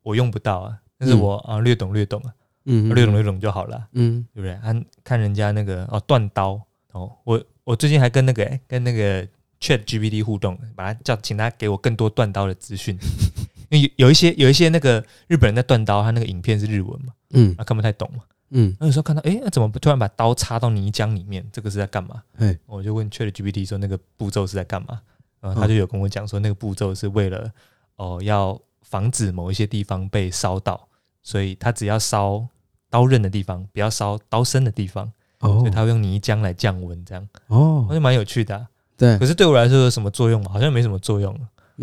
[0.04, 2.34] 我用不到啊，但是我啊略懂略懂啊。
[2.66, 4.56] 嗯，略懂略懂就好了，嗯，对不对？
[4.62, 9.28] 看看人家那个哦，断刀哦，我我最近还跟那个、欸、跟那个
[9.62, 12.98] Chat GPT 互动，把他叫，请他给我更多断刀的资讯。
[13.70, 21.48] 因为有有一些有一些那个日本人在断刀，他那个影片是日文嘛，嗯，他看不太懂嘛，嗯，那有时候看到，哎，那怎么突然把刀插到泥浆里面？
[21.54, 22.22] 这个是在干嘛？
[22.38, 25.00] 哎，我就问 Chat GPT 说那个步骤是在干嘛？
[25.40, 27.50] 然后他就有跟我讲说，那个步骤是为了
[27.96, 30.90] 哦，要防止某一些地方被烧到，
[31.24, 32.46] 所以他只要烧
[32.90, 35.10] 刀刃的地方，不要烧刀身的地方，
[35.40, 38.68] 哦，所以他会用泥浆来降温，这样哦，那就蛮有趣的，
[39.02, 39.18] 对。
[39.18, 40.52] 可是对我来说有什么作用吗？
[40.54, 41.36] 好像没什么作用。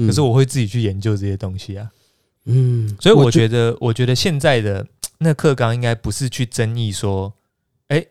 [0.06, 1.90] 可是我会自己去研究这些东西啊，
[2.44, 4.86] 嗯，所以我觉得，我觉得现在的
[5.18, 7.32] 那课纲应该不是去争议说，
[7.88, 8.06] 哎，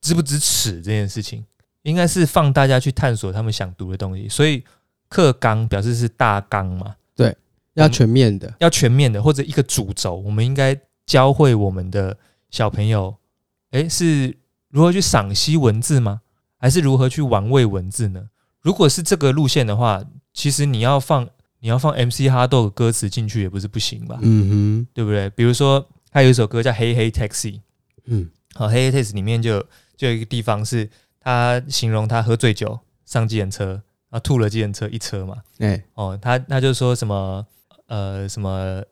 [0.00, 1.44] 支不支持这件事情，
[1.82, 4.28] 应该是放大家去探索他们想读的东西。
[4.28, 4.62] 所以
[5.08, 7.36] 课纲表示是大纲嘛，对，
[7.72, 12.16] 要全面的，要全面的，或者一个主轴，我们应该教会我们的
[12.50, 13.12] 小朋友，
[13.72, 14.36] 哎，是
[14.68, 16.20] 如何去赏析文字吗？
[16.58, 18.28] 还是如何去玩味文字呢？
[18.64, 20.02] 如果是这个路线的话。
[20.36, 21.24] 其实你要放
[21.60, 24.18] 你要放 MC 哈豆的歌词进去也不是不行吧？
[24.20, 25.30] 嗯哼，对不对？
[25.30, 27.52] 比如说他有一首歌叫《Hey Hey Taxi》，
[28.06, 29.64] 嗯，好，《Hey Hey Taxi》里面就
[29.96, 30.90] 就有一个地方是
[31.20, 35.36] 他形容他喝醉酒上计程车，然后吐了计程车一车嘛。
[35.58, 37.46] 哎，哦，他他就说什么
[37.86, 38.82] 呃什么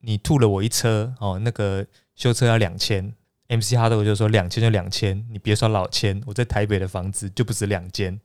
[0.00, 3.14] 你吐了我一车哦，那个修车要两千
[3.46, 8.20] ，MC 哈豆就说两千就两千，你别说老千，我在台北的房子就不止两间。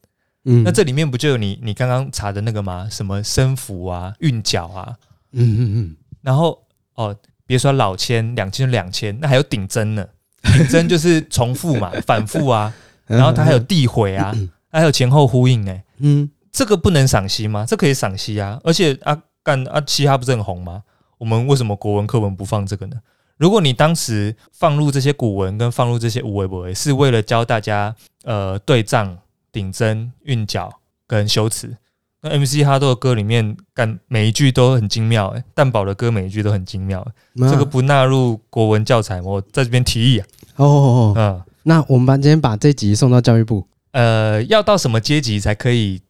[0.46, 2.88] 嗯，那这里面不就有你你刚刚查的那个吗？
[2.92, 4.96] 什么声符啊、韵脚啊，
[5.32, 5.96] 嗯嗯嗯。
[6.22, 6.62] 然后
[6.96, 7.16] 哦，
[7.46, 10.06] 别说老千、两千就两千，那还有顶针呢。
[10.42, 12.74] 顶针就是重复嘛， 反复啊。
[13.06, 14.36] 然后它还有递回啊，
[14.70, 15.84] 还有前后呼应哎。
[16.00, 17.66] 嗯，这个不能赏析吗？
[17.66, 18.60] 这可以赏析啊。
[18.66, 20.84] 而且啊，干啊，嘻哈不是很红吗？
[21.18, 22.98] 我们为什么国文课文不放这个呢？
[23.38, 29.18] 如果你当时放入这些古文跟放入这些无为不为，是为了教大家呃对仗。
[29.54, 31.78] 顶针、韵脚跟修辞，
[32.22, 37.12] 那 MC 哈豆的歌里面，干每一句都很精妙，哎，蛋堡的歌每一句都很精妙，啊、
[37.50, 40.28] 这个不纳入国文教材，我在这边提议啊。
[40.56, 46.02] 哦，哦，哦，嗯，那我们班今天把这集送到教育部，呃，要到什么阶级才可以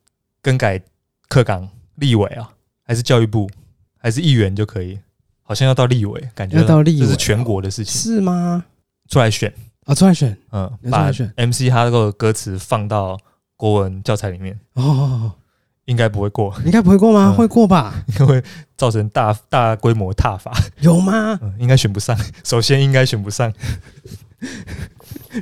[0.41, 0.81] 更改
[1.27, 1.67] 课纲？
[1.95, 2.49] 立委啊，
[2.85, 3.49] 还是教育部，
[3.97, 4.97] 还是议员就可以？
[5.41, 8.63] 好像要到立委，感觉要到立委，这是全国的事情，是吗？
[9.09, 9.53] 出来选
[9.85, 13.19] 啊，出来选，嗯，把 MC 哈豆的歌词放到。
[13.64, 15.32] 国文教材里面哦，
[15.86, 17.32] 应该不会过，应该不会过吗？
[17.32, 18.03] 会过吧？
[18.09, 18.43] 应该会
[18.76, 20.51] 造成大大规模踏伐，
[20.82, 21.39] 有吗？
[21.57, 22.14] 应该选不上。
[22.43, 23.53] 首先应该选不上。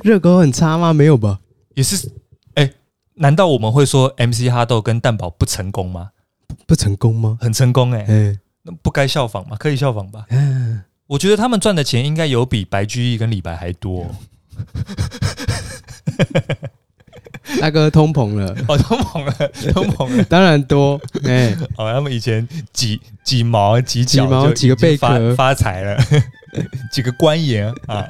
[0.04, 0.92] 热狗很差吗？
[0.92, 1.40] 没有吧？
[1.74, 2.12] 也是。
[2.54, 2.72] 哎，
[3.14, 6.10] 难道我们会说 MC 哈豆跟蛋堡不成功吗？
[6.64, 7.36] 不成功吗？
[7.40, 8.04] 很成功哎。
[8.06, 9.56] 哎，那不该效仿吗？
[9.58, 10.26] 可以效仿吧？
[10.28, 14.06] 嗯，我觉得他们赚的钱应该有比白居易跟李白还多。
[17.60, 19.32] 大哥通膨了，哦，通膨了，
[19.72, 25.34] 通膨了，当然多，哎、欸，哦，他们以前几几毛几角几毛几个贝壳。
[25.34, 25.98] 发财了，
[26.92, 28.06] 几个官盐啊，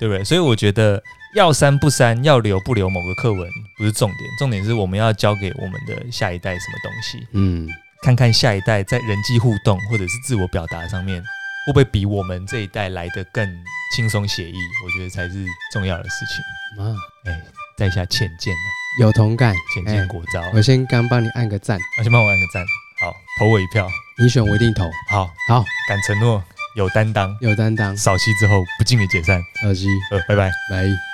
[0.00, 0.24] 对不对？
[0.24, 1.02] 所以我觉得
[1.34, 3.48] 要删不删，要留不留某个课文
[3.78, 7.68] 不是重点，重点是我们要教给我们的下一代什么东西，嗯，
[8.02, 11.22] 看看下一代在人际互动或者是自我表达上面
[11.68, 13.46] 会不会比我们这一代来的更
[13.94, 16.82] 轻松写意，我觉得才是重要的事情。
[16.82, 16.96] 啊，
[17.26, 17.42] 哎，
[17.76, 20.42] 在下浅见了，有同感，浅见国昭。
[20.54, 22.64] 我先刚帮你按个赞，我先帮我按个赞，
[23.02, 23.86] 好，投我一票，
[24.18, 24.90] 你选我一定投。
[25.10, 26.42] 好，好，敢承诺，
[26.74, 27.94] 有担当，有担当。
[27.94, 31.07] 扫息之后不敬礼解散，扫息，呃，拜拜，拜。